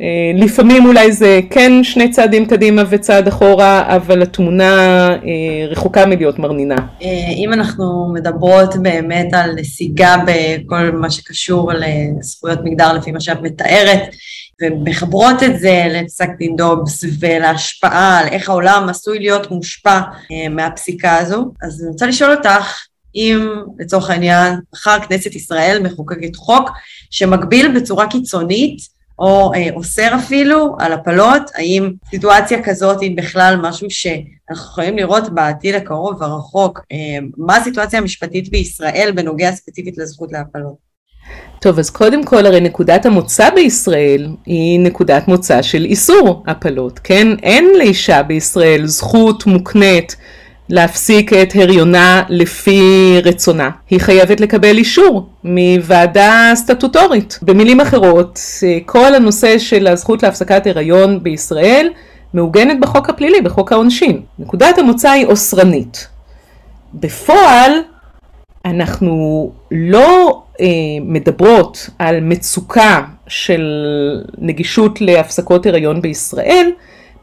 אה, 0.03 0.33
לפעמים 0.35 0.87
אולי 0.87 1.13
זה 1.13 1.41
כן 1.51 1.85
שני 1.85 2.11
צעדים 2.11 2.47
קדימה 2.47 2.83
וצעד 2.91 3.29
אחורה, 3.29 3.97
אבל 3.97 4.23
התמונה 4.23 4.73
אה, 5.11 5.67
רחוקה 5.71 6.07
מלהיות 6.07 6.39
מרנינה. 6.39 6.77
אה, 7.03 7.09
אם 7.37 7.53
אנחנו 7.53 8.13
מדברות 8.15 8.75
באמת 8.83 9.35
על 9.35 9.51
נסיגה 9.57 10.17
בכל 10.27 10.91
מה 10.93 11.11
שקשור 11.11 11.73
לזכויות 11.73 12.59
מגדר 12.65 12.93
לפי 12.93 13.13
מה 13.13 13.21
שאת 13.21 13.43
מתארת, 13.43 14.03
ומחברות 14.63 15.43
את 15.43 15.59
זה 15.59 15.85
לפסק 15.91 16.29
דין 16.39 16.57
דובס 16.57 17.05
ולהשפעה 17.21 18.19
על 18.19 18.29
איך 18.29 18.49
העולם 18.49 18.89
עשוי 18.89 19.19
להיות 19.19 19.51
מושפע 19.51 20.01
אה, 20.33 20.49
מהפסיקה 20.51 21.17
הזו. 21.17 21.53
אז 21.63 21.83
אני 21.83 21.91
רוצה 21.91 22.07
לשאול 22.07 22.31
אותך, 22.31 22.87
אם 23.15 23.49
לצורך 23.79 24.11
העניין 24.11 24.55
מחר 24.73 25.01
כנסת 25.01 25.35
ישראל 25.35 25.83
מחוקקת 25.83 26.37
חוק 26.37 26.71
שמגביל 27.11 27.81
בצורה 27.81 28.11
קיצונית 28.11 28.79
או 29.19 29.53
אה, 29.55 29.69
אוסר 29.75 30.15
אפילו 30.17 30.77
על 30.79 30.93
הפלות, 30.93 31.43
האם 31.55 31.93
סיטואציה 32.11 32.65
כזאת 32.65 33.01
היא 33.01 33.17
בכלל 33.17 33.59
משהו 33.63 33.91
שאנחנו 33.91 34.71
יכולים 34.71 34.97
לראות 34.97 35.35
בעתיד 35.35 35.75
הקרוב 35.75 36.21
והרחוק, 36.21 36.81
אה, 36.93 37.19
מה 37.37 37.57
הסיטואציה 37.57 37.99
המשפטית 37.99 38.51
בישראל 38.51 39.13
בנוגע 39.17 39.53
ספציפית 39.53 39.99
לזכות 39.99 40.33
להפלות? 40.33 40.92
טוב, 41.61 41.79
אז 41.79 41.91
קודם 41.91 42.25
כל 42.25 42.47
הרי 42.47 42.61
נקודת 42.61 43.07
המוצא 43.07 43.51
בישראל 43.51 44.29
היא 44.47 44.81
נקודת 44.81 45.29
מוצא 45.29 45.63
של 45.63 45.85
איסור 45.85 46.43
הפלות, 46.47 46.99
כן? 46.99 47.29
אין 47.43 47.69
לאישה 47.79 48.23
בישראל 48.23 48.87
זכות 48.87 49.47
מוקנית 49.47 50.17
להפסיק 50.69 51.33
את 51.33 51.53
הריונה 51.55 52.23
לפי 52.29 52.81
רצונה. 53.25 53.71
היא 53.91 54.01
חייבת 54.01 54.41
לקבל 54.41 54.79
אישור 54.79 55.29
מוועדה 55.45 56.53
סטטוטורית. 56.55 57.39
במילים 57.43 57.81
אחרות, 57.81 58.41
כל 58.87 59.15
הנושא 59.15 59.59
של 59.59 59.87
הזכות 59.87 60.23
להפסקת 60.23 60.67
הריון 60.67 61.23
בישראל 61.23 61.89
מעוגנת 62.35 62.81
בחוק 62.81 63.11
הפלילי, 63.11 63.41
בחוק 63.41 63.73
העונשין. 63.73 64.21
נקודת 64.39 64.79
המוצא 64.79 65.11
היא 65.11 65.27
אוסרנית. 65.27 66.07
בפועל, 66.95 67.73
אנחנו 68.65 69.51
לא 69.71 70.43
אה, 70.61 70.67
מדברות 71.01 71.91
על 71.99 72.21
מצוקה 72.21 73.03
של 73.29 73.63
נגישות 74.39 75.01
להפסקות 75.01 75.67
הריון 75.67 76.03
בישראל, 76.03 76.71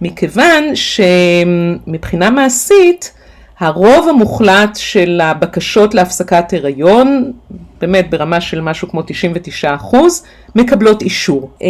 מכיוון 0.01 0.63
שמבחינה 0.75 2.29
מעשית 2.29 3.13
הרוב 3.59 4.09
המוחלט 4.09 4.75
של 4.75 5.21
הבקשות 5.23 5.93
להפסקת 5.93 6.53
הריון, 6.53 7.31
באמת 7.81 8.09
ברמה 8.09 8.41
של 8.41 8.61
משהו 8.61 8.89
כמו 8.89 9.01
99 9.07 9.75
אחוז, 9.75 10.23
מקבלות 10.55 11.01
אישור. 11.01 11.51
אה, 11.61 11.67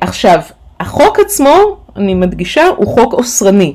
עכשיו, 0.00 0.40
החוק 0.80 1.18
עצמו, 1.18 1.76
אני 1.96 2.14
מדגישה, 2.14 2.66
הוא 2.76 2.86
חוק 2.86 3.12
אוסרני, 3.12 3.74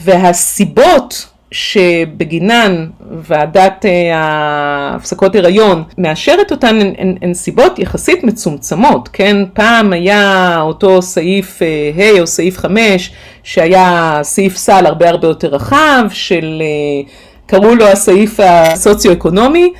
והסיבות 0.00 1.28
שבגינן 1.50 2.86
ועדת 3.10 3.86
אה, 3.86 4.94
הפסקות 4.94 5.36
הריון 5.36 5.82
מאשרת 5.98 6.50
אותן 6.50 6.78
הן, 6.98 7.34
סיבות 7.34 7.78
יחסית 7.78 8.24
מצומצמות, 8.24 9.08
כן? 9.12 9.36
פעם 9.52 9.92
היה 9.92 10.56
אותו 10.60 11.02
סעיף 11.02 11.62
ה' 11.62 12.00
אה, 12.00 12.20
או 12.20 12.26
סעיף 12.26 12.58
5 12.58 13.12
שהיה 13.42 14.20
סעיף 14.22 14.56
סל 14.56 14.86
הרבה 14.86 15.08
הרבה 15.08 15.28
יותר 15.28 15.48
רחב 15.48 16.04
של 16.10 16.62
אה, 16.62 17.10
קראו 17.46 17.74
לו 17.74 17.86
הסעיף 17.86 18.40
הסוציו-אקונומי 18.40 19.72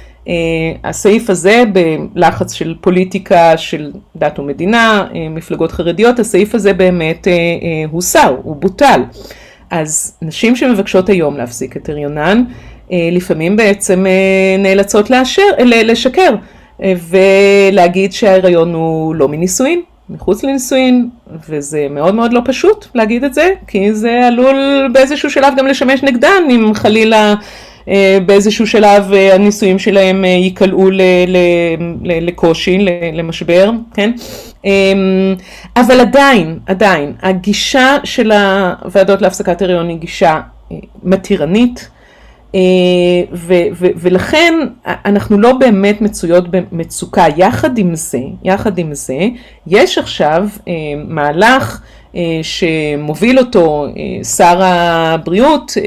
הסעיף 0.84 1.30
הזה 1.30 1.64
בלחץ 2.14 2.52
של 2.52 2.74
פוליטיקה 2.80 3.56
של 3.56 3.92
דת 4.16 4.38
ומדינה, 4.38 5.06
מפלגות 5.30 5.72
חרדיות, 5.72 6.18
הסעיף 6.18 6.54
הזה 6.54 6.72
באמת 6.72 7.26
הוסר, 7.90 8.36
הוא 8.42 8.56
בוטל. 8.56 9.00
אז 9.70 10.18
נשים 10.22 10.56
שמבקשות 10.56 11.08
היום 11.08 11.36
להפסיק 11.36 11.76
את 11.76 11.88
הריונן, 11.88 12.44
אה, 12.92 13.08
לפעמים 13.12 13.56
בעצם 13.56 14.06
אה, 14.06 14.56
נאלצות 14.58 15.10
לאשר, 15.10 15.42
אה, 15.58 15.82
לשקר 15.82 16.34
ולהגיד 16.80 18.12
שההריון 18.12 18.74
הוא 18.74 19.14
לא 19.14 19.28
מנישואין, 19.28 19.80
מחוץ 20.10 20.44
לנישואין, 20.44 21.08
וזה 21.48 21.86
מאוד 21.90 22.14
מאוד 22.14 22.32
לא 22.32 22.40
פשוט 22.44 22.86
להגיד 22.94 23.24
את 23.24 23.34
זה, 23.34 23.48
כי 23.66 23.94
זה 23.94 24.26
עלול 24.26 24.88
באיזשהו 24.92 25.30
שלב 25.30 25.54
גם 25.56 25.66
לשמש 25.66 26.02
נגדן 26.02 26.42
אם 26.50 26.74
חלילה 26.74 27.34
באיזשהו 28.26 28.66
שלב 28.66 29.12
הנישואים 29.32 29.78
שלהם 29.78 30.24
ייקלעו 30.24 30.90
לקושי, 32.04 32.78
למשבר, 33.12 33.70
כן? 33.94 34.12
אמ, 34.66 35.34
אבל 35.76 36.00
עדיין, 36.00 36.58
עדיין, 36.66 37.12
הגישה 37.22 37.96
של 38.04 38.32
הוועדות 38.32 39.22
להפסקת 39.22 39.62
הריון 39.62 39.88
היא 39.88 39.98
גישה 39.98 40.40
מתירנית, 41.02 41.90
ו- 43.32 43.68
ו- 43.72 43.86
ולכן 43.96 44.54
אנחנו 44.86 45.38
לא 45.38 45.52
באמת 45.52 46.00
מצויות 46.00 46.44
במצוקה. 46.50 47.24
יחד 47.36 47.78
עם 47.78 47.94
זה, 47.94 48.18
יחד 48.44 48.78
עם 48.78 48.94
זה, 48.94 49.18
יש 49.66 49.98
עכשיו 49.98 50.48
מהלך 51.08 51.80
אה, 52.16 52.40
שמוביל 52.42 53.38
אותו 53.38 53.86
אה, 53.86 54.24
שר 54.24 54.62
הבריאות 54.62 55.72
אה, 55.76 55.82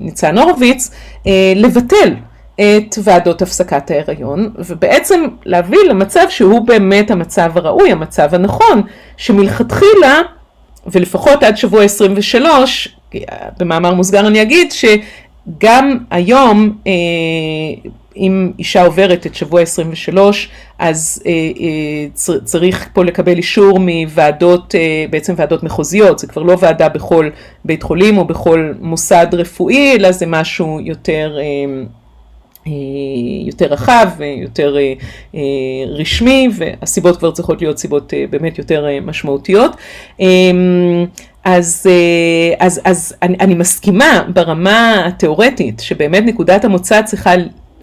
ניצן 0.00 0.38
הורוביץ 0.38 0.90
לבטל 1.56 2.14
את 2.60 2.98
ועדות 3.04 3.42
הפסקת 3.42 3.90
ההיריון, 3.90 4.50
ובעצם 4.58 5.26
להביא 5.44 5.78
למצב 5.88 6.26
שהוא 6.28 6.66
באמת 6.66 7.10
המצב 7.10 7.50
הראוי, 7.54 7.92
המצב 7.92 8.34
הנכון, 8.34 8.82
שמלכתחילה, 9.16 10.20
ולפחות 10.86 11.42
עד 11.42 11.56
שבוע 11.56 11.84
23, 11.84 12.96
במאמר 13.58 13.94
מוסגר 13.94 14.26
אני 14.26 14.42
אגיד 14.42 14.72
שגם 14.72 15.98
היום 16.10 16.76
אה, 16.86 16.92
אם 18.16 18.52
אישה 18.58 18.84
עוברת 18.84 19.26
את 19.26 19.34
שבוע 19.34 19.60
23 19.60 20.48
אז 20.78 21.22
אה, 21.26 21.32
אה, 21.32 22.38
צריך 22.44 22.88
פה 22.92 23.04
לקבל 23.04 23.36
אישור 23.36 23.78
מוועדות, 23.80 24.74
אה, 24.74 25.04
בעצם 25.10 25.34
ועדות 25.36 25.62
מחוזיות, 25.62 26.18
זה 26.18 26.26
כבר 26.26 26.42
לא 26.42 26.56
ועדה 26.60 26.88
בכל 26.88 27.30
בית 27.64 27.82
חולים 27.82 28.18
או 28.18 28.24
בכל 28.24 28.72
מוסד 28.80 29.26
רפואי, 29.32 29.96
אלא 29.96 30.12
זה 30.12 30.26
משהו 30.26 30.80
יותר 30.80 31.38
יותר 33.46 33.66
רחב 33.66 34.08
ויותר 34.16 34.76
רשמי 35.98 36.48
והסיבות 36.56 37.16
כבר 37.16 37.30
צריכות 37.30 37.62
להיות 37.62 37.78
סיבות 37.78 38.12
באמת 38.30 38.58
יותר 38.58 38.86
משמעותיות. 39.02 39.76
אז, 41.44 41.86
אז, 42.58 42.80
אז 42.84 43.14
אני, 43.22 43.36
אני 43.40 43.54
מסכימה 43.54 44.22
ברמה 44.34 45.06
התיאורטית 45.06 45.80
שבאמת 45.80 46.22
נקודת 46.26 46.64
המוצא 46.64 47.02
צריכה 47.02 47.32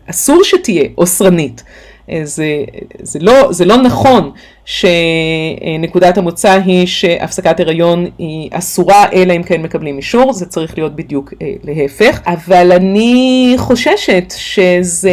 אסור 0.10 0.44
שתהיה 0.44 0.84
אוסרנית. 0.98 1.64
אה, 2.10 2.22
זה, 2.24 2.64
זה, 3.01 3.20
לא, 3.22 3.47
זה 3.51 3.66
לא 3.66 3.78
נכון 3.78 4.32
שנקודת 4.66 6.18
המוצא 6.18 6.60
היא 6.66 6.88
שהפסקת 6.88 7.60
הריון 7.60 8.06
היא 8.18 8.49
אסורה 8.51 9.06
אלא 9.14 9.34
אם 9.34 9.43
כן 9.43 9.62
מקבלים 9.62 9.97
אישור, 9.97 10.34
זה 10.34 10.45
צריך 10.45 10.78
להיות 10.78 10.95
בדיוק 10.95 11.34
אה, 11.41 11.54
להפך, 11.64 12.22
אבל 12.26 12.72
אני 12.72 13.54
חוששת 13.58 14.34
שזה 14.38 15.12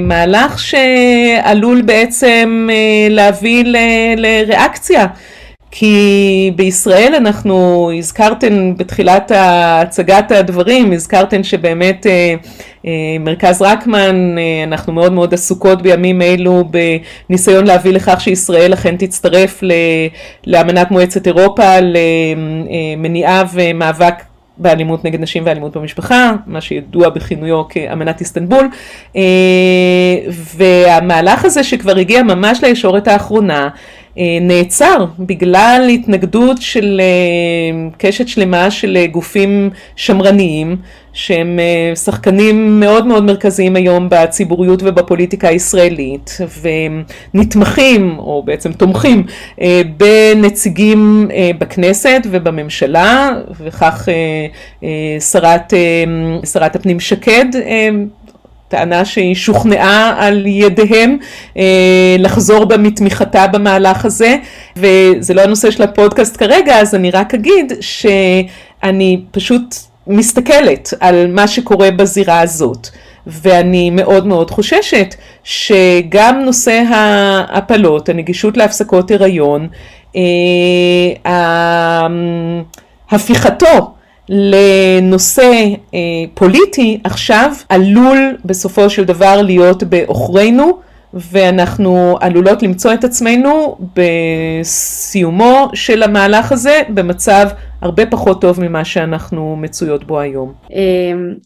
מהלך 0.00 0.58
שעלול 0.58 1.82
בעצם 1.82 2.68
אה, 2.70 3.08
להביא 3.10 3.64
ל, 3.64 3.76
לריאקציה. 4.16 5.06
כי 5.70 6.52
בישראל 6.56 7.14
אנחנו, 7.16 7.90
הזכרתם 7.98 8.76
בתחילת 8.76 9.32
הצגת 9.34 10.30
הדברים, 10.30 10.92
הזכרתם 10.92 11.44
שבאמת 11.44 12.06
אה, 12.06 12.34
אה, 12.86 12.90
מרכז 13.20 13.62
רקמן, 13.62 14.38
אה, 14.38 14.64
אנחנו 14.64 14.92
מאוד 14.92 15.12
מאוד 15.12 15.34
עסוקות 15.34 15.82
בימים 15.82 16.22
אלו 16.22 16.64
בניסיון 17.28 17.66
להביא 17.66 17.92
לכך 17.92 18.20
שישראל 18.20 18.74
אכן 18.74 18.96
תצטרף 18.96 19.60
לאמנת 20.46 20.90
מועצת 20.90 21.26
אירופה 21.26 21.76
למניעה 21.80 23.44
ומאבק 23.52 24.14
באלימות 24.58 25.04
נגד 25.04 25.20
נשים 25.20 25.42
ואלימות 25.46 25.76
במשפחה, 25.76 26.32
מה 26.46 26.60
שידוע 26.60 27.08
בכינויו 27.08 27.68
כאמנת 27.68 28.20
איסטנבול, 28.20 28.68
והמהלך 30.56 31.44
הזה 31.44 31.64
שכבר 31.64 31.96
הגיע 31.96 32.22
ממש 32.22 32.64
לישורת 32.64 33.08
האחרונה, 33.08 33.68
נעצר 34.40 35.04
בגלל 35.18 35.88
התנגדות 35.94 36.62
של 36.62 37.00
אה, 37.00 37.88
קשת 37.98 38.28
שלמה 38.28 38.70
של 38.70 38.96
אה, 39.00 39.06
גופים 39.06 39.70
שמרניים 39.96 40.76
שהם 41.12 41.58
שחקנים 42.04 42.80
מאוד 42.80 43.06
מאוד 43.06 43.24
מרכזיים 43.24 43.76
היום 43.76 44.08
בציבוריות 44.10 44.82
ובפוליטיקה 44.82 45.48
הישראלית 45.48 46.38
ונתמכים 47.34 48.18
או 48.18 48.42
בעצם 48.42 48.72
תומכים 48.72 49.26
בנציגים 49.96 51.28
בכנסת 51.58 52.20
ובממשלה 52.30 53.30
וכך 53.60 54.08
שרת, 55.32 55.74
שרת 56.52 56.76
הפנים 56.76 57.00
שקד 57.00 57.46
טענה 58.70 59.04
שהיא 59.04 59.34
שוכנעה 59.34 60.14
על 60.18 60.46
ידיהם 60.46 61.16
אה, 61.56 62.16
לחזור 62.18 62.64
בה 62.64 62.76
מתמיכתה 62.76 63.46
במהלך 63.46 64.04
הזה, 64.04 64.36
וזה 64.76 65.34
לא 65.34 65.40
הנושא 65.40 65.70
של 65.70 65.82
הפודקאסט 65.82 66.36
כרגע, 66.36 66.80
אז 66.80 66.94
אני 66.94 67.10
רק 67.10 67.34
אגיד 67.34 67.72
שאני 67.80 69.20
פשוט 69.30 69.74
מסתכלת 70.06 70.94
על 71.00 71.26
מה 71.32 71.48
שקורה 71.48 71.90
בזירה 71.90 72.40
הזאת. 72.40 72.88
ואני 73.26 73.90
מאוד 73.90 74.26
מאוד 74.26 74.50
חוששת 74.50 75.14
שגם 75.44 76.42
נושא 76.44 76.82
ההפלות, 76.88 78.08
הנגישות 78.08 78.56
להפסקות 78.56 79.10
הריון, 79.10 79.68
אה, 80.16 82.06
הפיכתו 83.10 83.94
לנושא 84.30 85.52
אה, 85.94 85.98
פוליטי 86.34 87.00
עכשיו 87.04 87.52
עלול 87.68 88.36
בסופו 88.44 88.90
של 88.90 89.04
דבר 89.04 89.42
להיות 89.42 89.82
בעוכרינו 89.82 90.78
ואנחנו 91.14 92.16
עלולות 92.20 92.62
למצוא 92.62 92.94
את 92.94 93.04
עצמנו 93.04 93.78
בסיומו 93.96 95.70
של 95.74 96.02
המהלך 96.02 96.52
הזה 96.52 96.82
במצב 96.88 97.48
הרבה 97.82 98.06
פחות 98.06 98.40
טוב 98.40 98.60
ממה 98.60 98.84
שאנחנו 98.84 99.56
מצויות 99.56 100.04
בו 100.04 100.20
היום. 100.20 100.52
אה, 100.72 100.78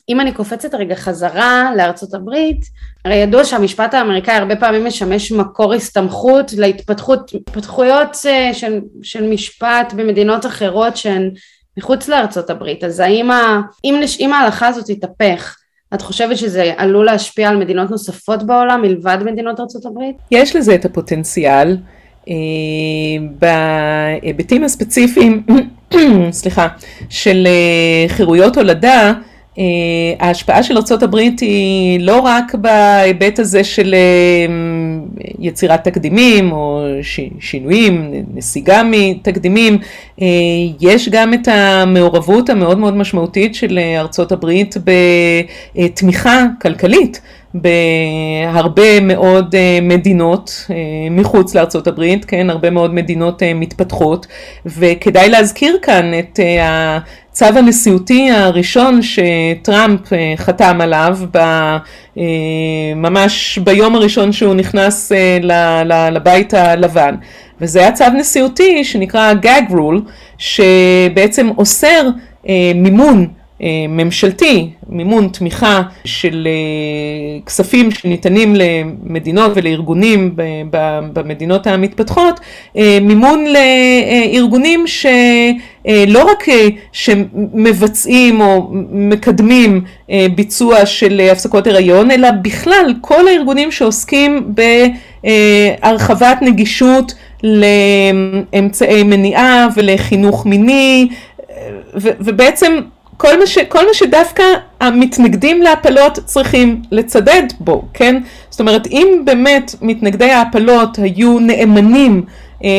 אם 0.09 0.21
אני 0.21 0.33
קופצת 0.33 0.75
רגע 0.75 0.95
חזרה 0.95 1.71
לארצות 1.77 2.15
הברית, 2.15 2.65
הרי 3.05 3.15
ידוע 3.15 3.45
שהמשפט 3.45 3.95
האמריקאי 3.95 4.35
הרבה 4.35 4.57
פעמים 4.57 4.85
משמש 4.87 5.33
מקור 5.33 5.75
הסתמכות 5.75 6.53
להתפתחות, 6.53 7.31
התפתחויות 7.35 8.17
אה, 8.27 8.55
של, 8.55 8.81
של 9.03 9.31
משפט 9.31 9.93
במדינות 9.97 10.47
אחרות 10.47 10.97
שהן 10.97 11.31
מחוץ 11.79 12.09
לארצות 12.09 12.51
הברית, 12.51 12.85
אז 12.85 13.01
האם 13.01 13.31
ה, 13.31 13.61
אם, 13.85 14.01
אם 14.21 14.33
ההלכה 14.33 14.67
הזאת 14.67 14.91
תתהפך, 14.91 15.57
את 15.95 16.03
חושבת 16.03 16.39
שזה 16.39 16.73
עלול 16.77 17.07
להשפיע 17.07 17.49
על 17.49 17.57
מדינות 17.57 17.91
נוספות 17.91 18.43
בעולם 18.43 18.83
מלבד 18.83 19.19
מדינות 19.25 19.61
ארצות 19.61 19.87
הברית? 19.87 20.17
יש 20.31 20.57
לזה 20.57 20.75
את 20.75 20.85
הפוטנציאל. 20.85 21.77
אה, 22.29 22.35
בהיבטים 24.23 24.65
הספציפיים, 24.65 25.43
סליחה, 26.31 26.69
של 27.09 27.47
אה, 27.47 28.09
חירויות 28.09 28.57
הולדה, 28.57 29.13
ההשפעה 30.21 30.63
של 30.63 30.77
ארה"ב 30.77 31.17
היא 31.41 32.01
לא 32.01 32.21
רק 32.21 32.55
בהיבט 32.55 33.39
הזה 33.39 33.65
של 33.65 33.95
אה, 33.95 34.55
יצירת 35.39 35.85
תקדימים 35.85 36.53
או 36.53 36.85
שינויים, 37.41 38.25
נסיגה 38.35 38.83
מתקדימים, 38.85 39.79
אה, 40.23 40.27
יש 40.81 41.09
גם 41.09 41.35
את 41.35 41.49
המעורבות 41.49 42.51
המאוד 42.51 42.79
מאוד 42.79 42.97
משמעותית 42.97 43.55
של 43.55 43.79
ארה"ב 43.79 44.51
בתמיכה 45.75 46.45
כלכלית 46.63 47.21
בהרבה 47.55 49.01
מאוד 49.01 49.55
מדינות 49.83 50.67
מחוץ 51.11 51.55
לארצות 51.55 51.87
הברית, 51.87 52.25
כן, 52.25 52.51
הרבה 52.51 52.71
מאוד 52.71 52.95
מדינות 52.95 53.43
מתפתחות, 53.55 54.27
וכדאי 54.67 55.29
להזכיר 55.29 55.79
כאן 55.83 56.19
את 56.19 56.41
הצו 57.35 57.45
הנשיאותי 57.45 58.31
הראשון 58.31 59.01
שטראמפ 59.03 60.13
אה, 60.13 60.35
חתם 60.37 60.81
עליו 60.81 61.19
אה, 61.37 61.79
ממש 62.97 63.59
ביום 63.59 63.95
הראשון 63.95 64.33
שהוא 64.33 64.55
נכנס 64.55 65.13
אה, 65.13 66.11
לבית 66.11 66.55
הלבן. 66.55 67.15
וזה 67.61 67.81
היה 67.81 67.93
צו 67.93 68.05
נשיאותי 68.19 68.85
שנקרא 68.85 69.33
gag 69.43 69.71
rule 69.71 70.01
שבעצם 70.39 71.49
אוסר 71.59 72.09
מימון 72.75 73.27
ממשלתי, 73.89 74.71
מימון 74.89 75.29
תמיכה 75.29 75.83
של 76.05 76.49
כספים 77.47 77.91
שניתנים 77.91 78.55
למדינות 78.57 79.53
ולארגונים 79.55 80.37
במדינות 81.13 81.67
המתפתחות, 81.67 82.41
מימון 83.01 83.45
לארגונים 83.47 84.87
ש... 84.87 85.07
אה, 85.89 86.05
לא 86.09 86.25
רק 86.25 86.49
אה, 86.49 86.69
שמבצעים 86.93 88.41
או 88.41 88.69
מקדמים 88.91 89.85
אה, 90.11 90.27
ביצוע 90.35 90.87
של 90.87 91.21
הפסקות 91.33 91.67
הריון, 91.67 92.11
אלא 92.11 92.29
בכלל 92.43 92.95
כל 93.01 93.29
הארגונים 93.29 93.73
שעוסקים 93.73 94.55
בהרחבת 95.25 96.39
נגישות 96.43 97.15
לאמצעי 97.43 99.03
מניעה 99.03 99.69
ולחינוך 99.77 100.47
מיני, 100.47 101.09
ובעצם 101.95 102.81
כל 103.17 103.39
מה, 103.39 103.47
ש, 103.47 103.59
כל 103.59 103.87
מה 103.87 103.95
שדווקא 103.95 104.43
המתנגדים 104.81 105.63
להפלות 105.63 106.19
צריכים 106.25 106.83
לצדד 106.91 107.43
בו, 107.61 107.85
כן? 107.95 108.23
זאת 108.55 108.61
אומרת, 108.61 108.87
אם 108.87 109.23
באמת 109.25 109.75
מתנגדי 109.83 110.31
ההפלות 110.31 110.99
היו 110.99 111.39
נאמנים 111.39 112.25
אה, 112.65 112.71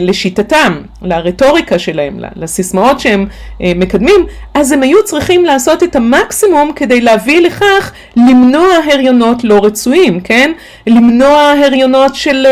לשיטתם, 0.00 0.82
לרטוריקה 1.02 1.78
שלהם, 1.78 2.20
לסיסמאות 2.36 3.00
שהם 3.00 3.26
אה, 3.62 3.72
מקדמים, 3.76 4.26
אז 4.54 4.72
הם 4.72 4.82
היו 4.82 5.04
צריכים 5.04 5.44
לעשות 5.44 5.82
את 5.82 5.96
המקסימום 5.96 6.72
כדי 6.76 7.00
להביא 7.00 7.40
לכך 7.40 7.92
למנוע 8.16 8.68
הריונות 8.92 9.44
לא 9.44 9.60
רצויים, 9.64 10.20
כן? 10.20 10.52
למנוע 10.86 11.52
הריונות 11.64 12.14
של, 12.14 12.46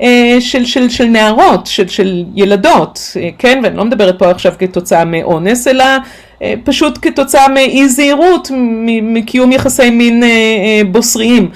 אה, 0.00 0.36
של, 0.40 0.64
של, 0.64 0.88
של 0.88 1.04
נערות, 1.04 1.66
של, 1.66 1.88
של 1.88 2.24
ילדות, 2.34 3.16
כן? 3.38 3.60
ואני 3.62 3.76
לא 3.76 3.84
מדברת 3.84 4.18
פה 4.18 4.30
עכשיו 4.30 4.52
כתוצאה 4.58 5.04
מאונס, 5.04 5.68
אלא 5.68 5.84
פשוט 6.64 6.98
כתוצאה 7.02 7.48
מאי 7.48 7.88
זהירות, 7.88 8.50
מקיום 9.02 9.52
יחסי 9.52 9.90
מין 9.90 10.22
בוסריים. 10.92 11.50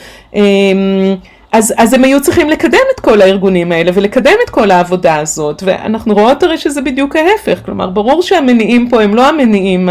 אז, 1.53 1.74
אז 1.76 1.93
הם 1.95 2.05
היו 2.05 2.20
צריכים 2.20 2.51
לקדם 2.51 2.78
את 2.95 3.01
כל 3.01 3.22
הארגונים 3.22 3.72
האלה 3.72 3.91
ולקדם 3.95 4.32
את 4.45 4.51
כל 4.51 4.70
העבודה 4.70 5.16
הזאת 5.16 5.62
ואנחנו 5.66 6.14
רואות 6.14 6.43
הרי 6.43 6.59
שזה 6.59 6.80
בדיוק 6.82 7.16
ההפך. 7.16 7.59
כלומר 7.64 7.91
ברור 7.91 8.22
שהמניעים 8.22 8.89
פה 8.89 9.03
הם 9.03 9.14
לא 9.14 9.28
המניעים 9.28 9.89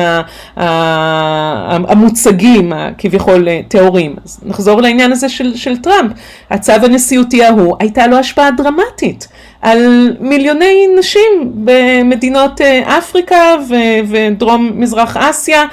המוצגים 1.88 2.74
הכביכול 2.74 3.48
טהורים. 3.68 4.16
אז 4.26 4.40
נחזור 4.46 4.82
לעניין 4.82 5.12
הזה 5.12 5.30
של, 5.30 5.56
של 5.56 5.78
טראמפ. 5.78 6.12
הצו 6.50 6.72
הנשיאותי 6.72 7.44
ההוא 7.44 7.76
הייתה 7.80 8.08
לו 8.08 8.18
השפעה 8.18 8.52
דרמטית 8.52 9.28
על 9.62 10.14
מיליוני 10.20 10.88
נשים 11.00 11.52
במדינות 11.54 12.62
אה, 12.62 12.98
אפריקה 12.98 13.56
ודרום 14.08 14.72
מזרח 14.76 15.18
אסיה 15.18 15.66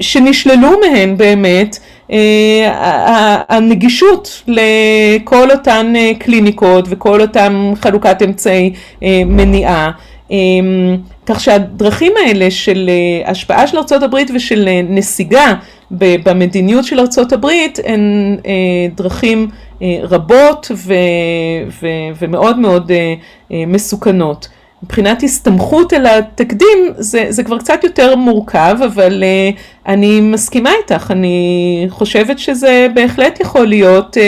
שנשללו 0.00 0.70
מהן 0.80 1.16
באמת 1.16 1.78
אה, 2.12 3.38
הנגישות 3.48 4.42
לכל 4.46 5.50
אותן 5.50 5.92
אה, 5.96 6.12
קליניקות 6.18 6.84
וכל 6.88 7.20
אותן 7.20 7.72
חלוקת 7.80 8.22
אמצעי 8.22 8.72
מניעה. 9.26 9.90
כך 11.26 11.40
שהדרכים 11.40 12.12
האלה 12.24 12.50
של 12.50 12.90
השפעה 13.26 13.66
של 13.66 13.78
ארה"ב 13.78 14.16
ושל 14.34 14.68
נסיגה 14.88 15.54
במדיניות 15.90 16.84
של 16.84 17.00
ארה"ב 17.00 17.46
הן 17.84 18.36
דרכים 18.94 19.48
רבות 20.02 20.70
ומאוד 22.20 22.58
מאוד 22.58 22.92
מסוכנות. 23.50 24.48
מבחינת 24.82 25.22
הסתמכות 25.22 25.92
על 25.92 26.06
התקדים 26.06 26.78
זה, 26.98 27.26
זה 27.28 27.42
כבר 27.42 27.58
קצת 27.58 27.84
יותר 27.84 28.16
מורכב, 28.16 28.76
אבל 28.84 29.22
uh, 29.22 29.58
אני 29.86 30.20
מסכימה 30.20 30.70
איתך, 30.82 31.10
אני 31.10 31.86
חושבת 31.90 32.38
שזה 32.38 32.86
בהחלט 32.94 33.40
יכול 33.40 33.66
להיות 33.66 34.16
uh, 34.16 34.20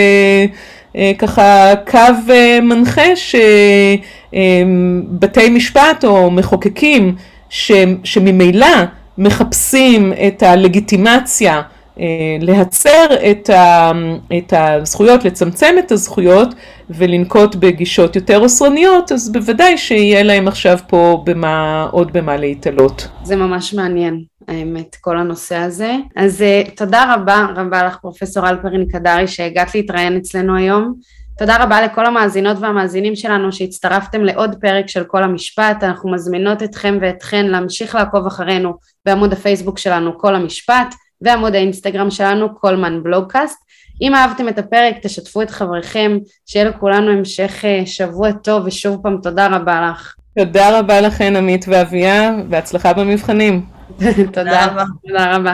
uh, 0.93 0.97
ככה 1.17 1.73
קו 1.91 1.99
uh, 2.27 2.61
מנחה 2.61 3.15
שבתי 3.15 4.01
uh, 4.01 4.24
משפט 5.51 6.05
או 6.05 6.31
מחוקקים 6.31 7.15
ש, 7.49 7.71
שממילא 8.03 8.67
מחפשים 9.17 10.13
את 10.27 10.43
הלגיטימציה 10.43 11.61
אה, 11.99 12.37
להצר 12.41 13.05
את, 13.31 13.49
ה, 13.49 13.91
את 14.37 14.53
הזכויות, 14.57 15.25
לצמצם 15.25 15.75
את 15.79 15.91
הזכויות 15.91 16.55
ולנקוט 16.89 17.55
בגישות 17.55 18.15
יותר 18.15 18.39
אוסרניות, 18.39 19.11
אז 19.11 19.31
בוודאי 19.31 19.77
שיהיה 19.77 20.23
להם 20.23 20.47
עכשיו 20.47 20.77
פה 20.87 21.23
במה, 21.25 21.87
עוד 21.91 22.13
במה 22.13 22.37
להתעלות. 22.37 23.07
זה 23.23 23.35
ממש 23.35 23.73
מעניין, 23.73 24.23
האמת, 24.47 24.95
כל 25.01 25.17
הנושא 25.17 25.55
הזה. 25.55 25.95
אז 26.15 26.41
uh, 26.41 26.71
תודה 26.71 27.13
רבה 27.13 27.47
רבה 27.55 27.83
לך 27.83 27.97
פרופסור 28.01 28.49
אלפרין 28.49 28.85
קדרי 28.91 29.27
שהגעת 29.27 29.75
להתראיין 29.75 30.17
אצלנו 30.17 30.57
היום. 30.57 30.93
תודה 31.37 31.57
רבה 31.63 31.81
לכל 31.81 32.05
המאזינות 32.05 32.57
והמאזינים 32.59 33.15
שלנו 33.15 33.51
שהצטרפתם 33.51 34.23
לעוד 34.23 34.55
פרק 34.61 34.87
של 34.87 35.03
כל 35.03 35.23
המשפט, 35.23 35.83
אנחנו 35.83 36.11
מזמינות 36.11 36.63
אתכם 36.63 36.97
ואתכן 37.01 37.45
להמשיך 37.45 37.95
לעקוב 37.95 38.27
אחרינו 38.27 38.73
בעמוד 39.05 39.33
הפייסבוק 39.33 39.79
שלנו 39.79 40.19
כל 40.19 40.35
המשפט. 40.35 40.95
ועמוד 41.21 41.55
האינסטגרם 41.55 42.11
שלנו 42.11 42.55
קולמן 42.55 43.03
בלוגקאסט. 43.03 43.57
אם 44.01 44.15
אהבתם 44.15 44.49
את 44.49 44.57
הפרק 44.57 44.95
תשתפו 45.01 45.41
את 45.41 45.49
חבריכם, 45.49 46.17
שיהיה 46.45 46.65
לכולנו 46.65 47.11
המשך 47.11 47.65
אה, 47.65 47.85
שבוע 47.85 48.31
טוב 48.31 48.65
ושוב 48.65 48.99
פעם 49.03 49.17
תודה 49.23 49.47
רבה 49.47 49.89
לך. 49.91 50.15
תודה 50.39 50.79
רבה 50.79 51.01
לכן 51.01 51.35
עמית 51.35 51.65
ואביה, 51.67 52.31
והצלחה 52.49 52.93
במבחנים. 52.93 53.65
תודה, 54.33 54.67
תודה 55.07 55.35
רבה. 55.35 55.53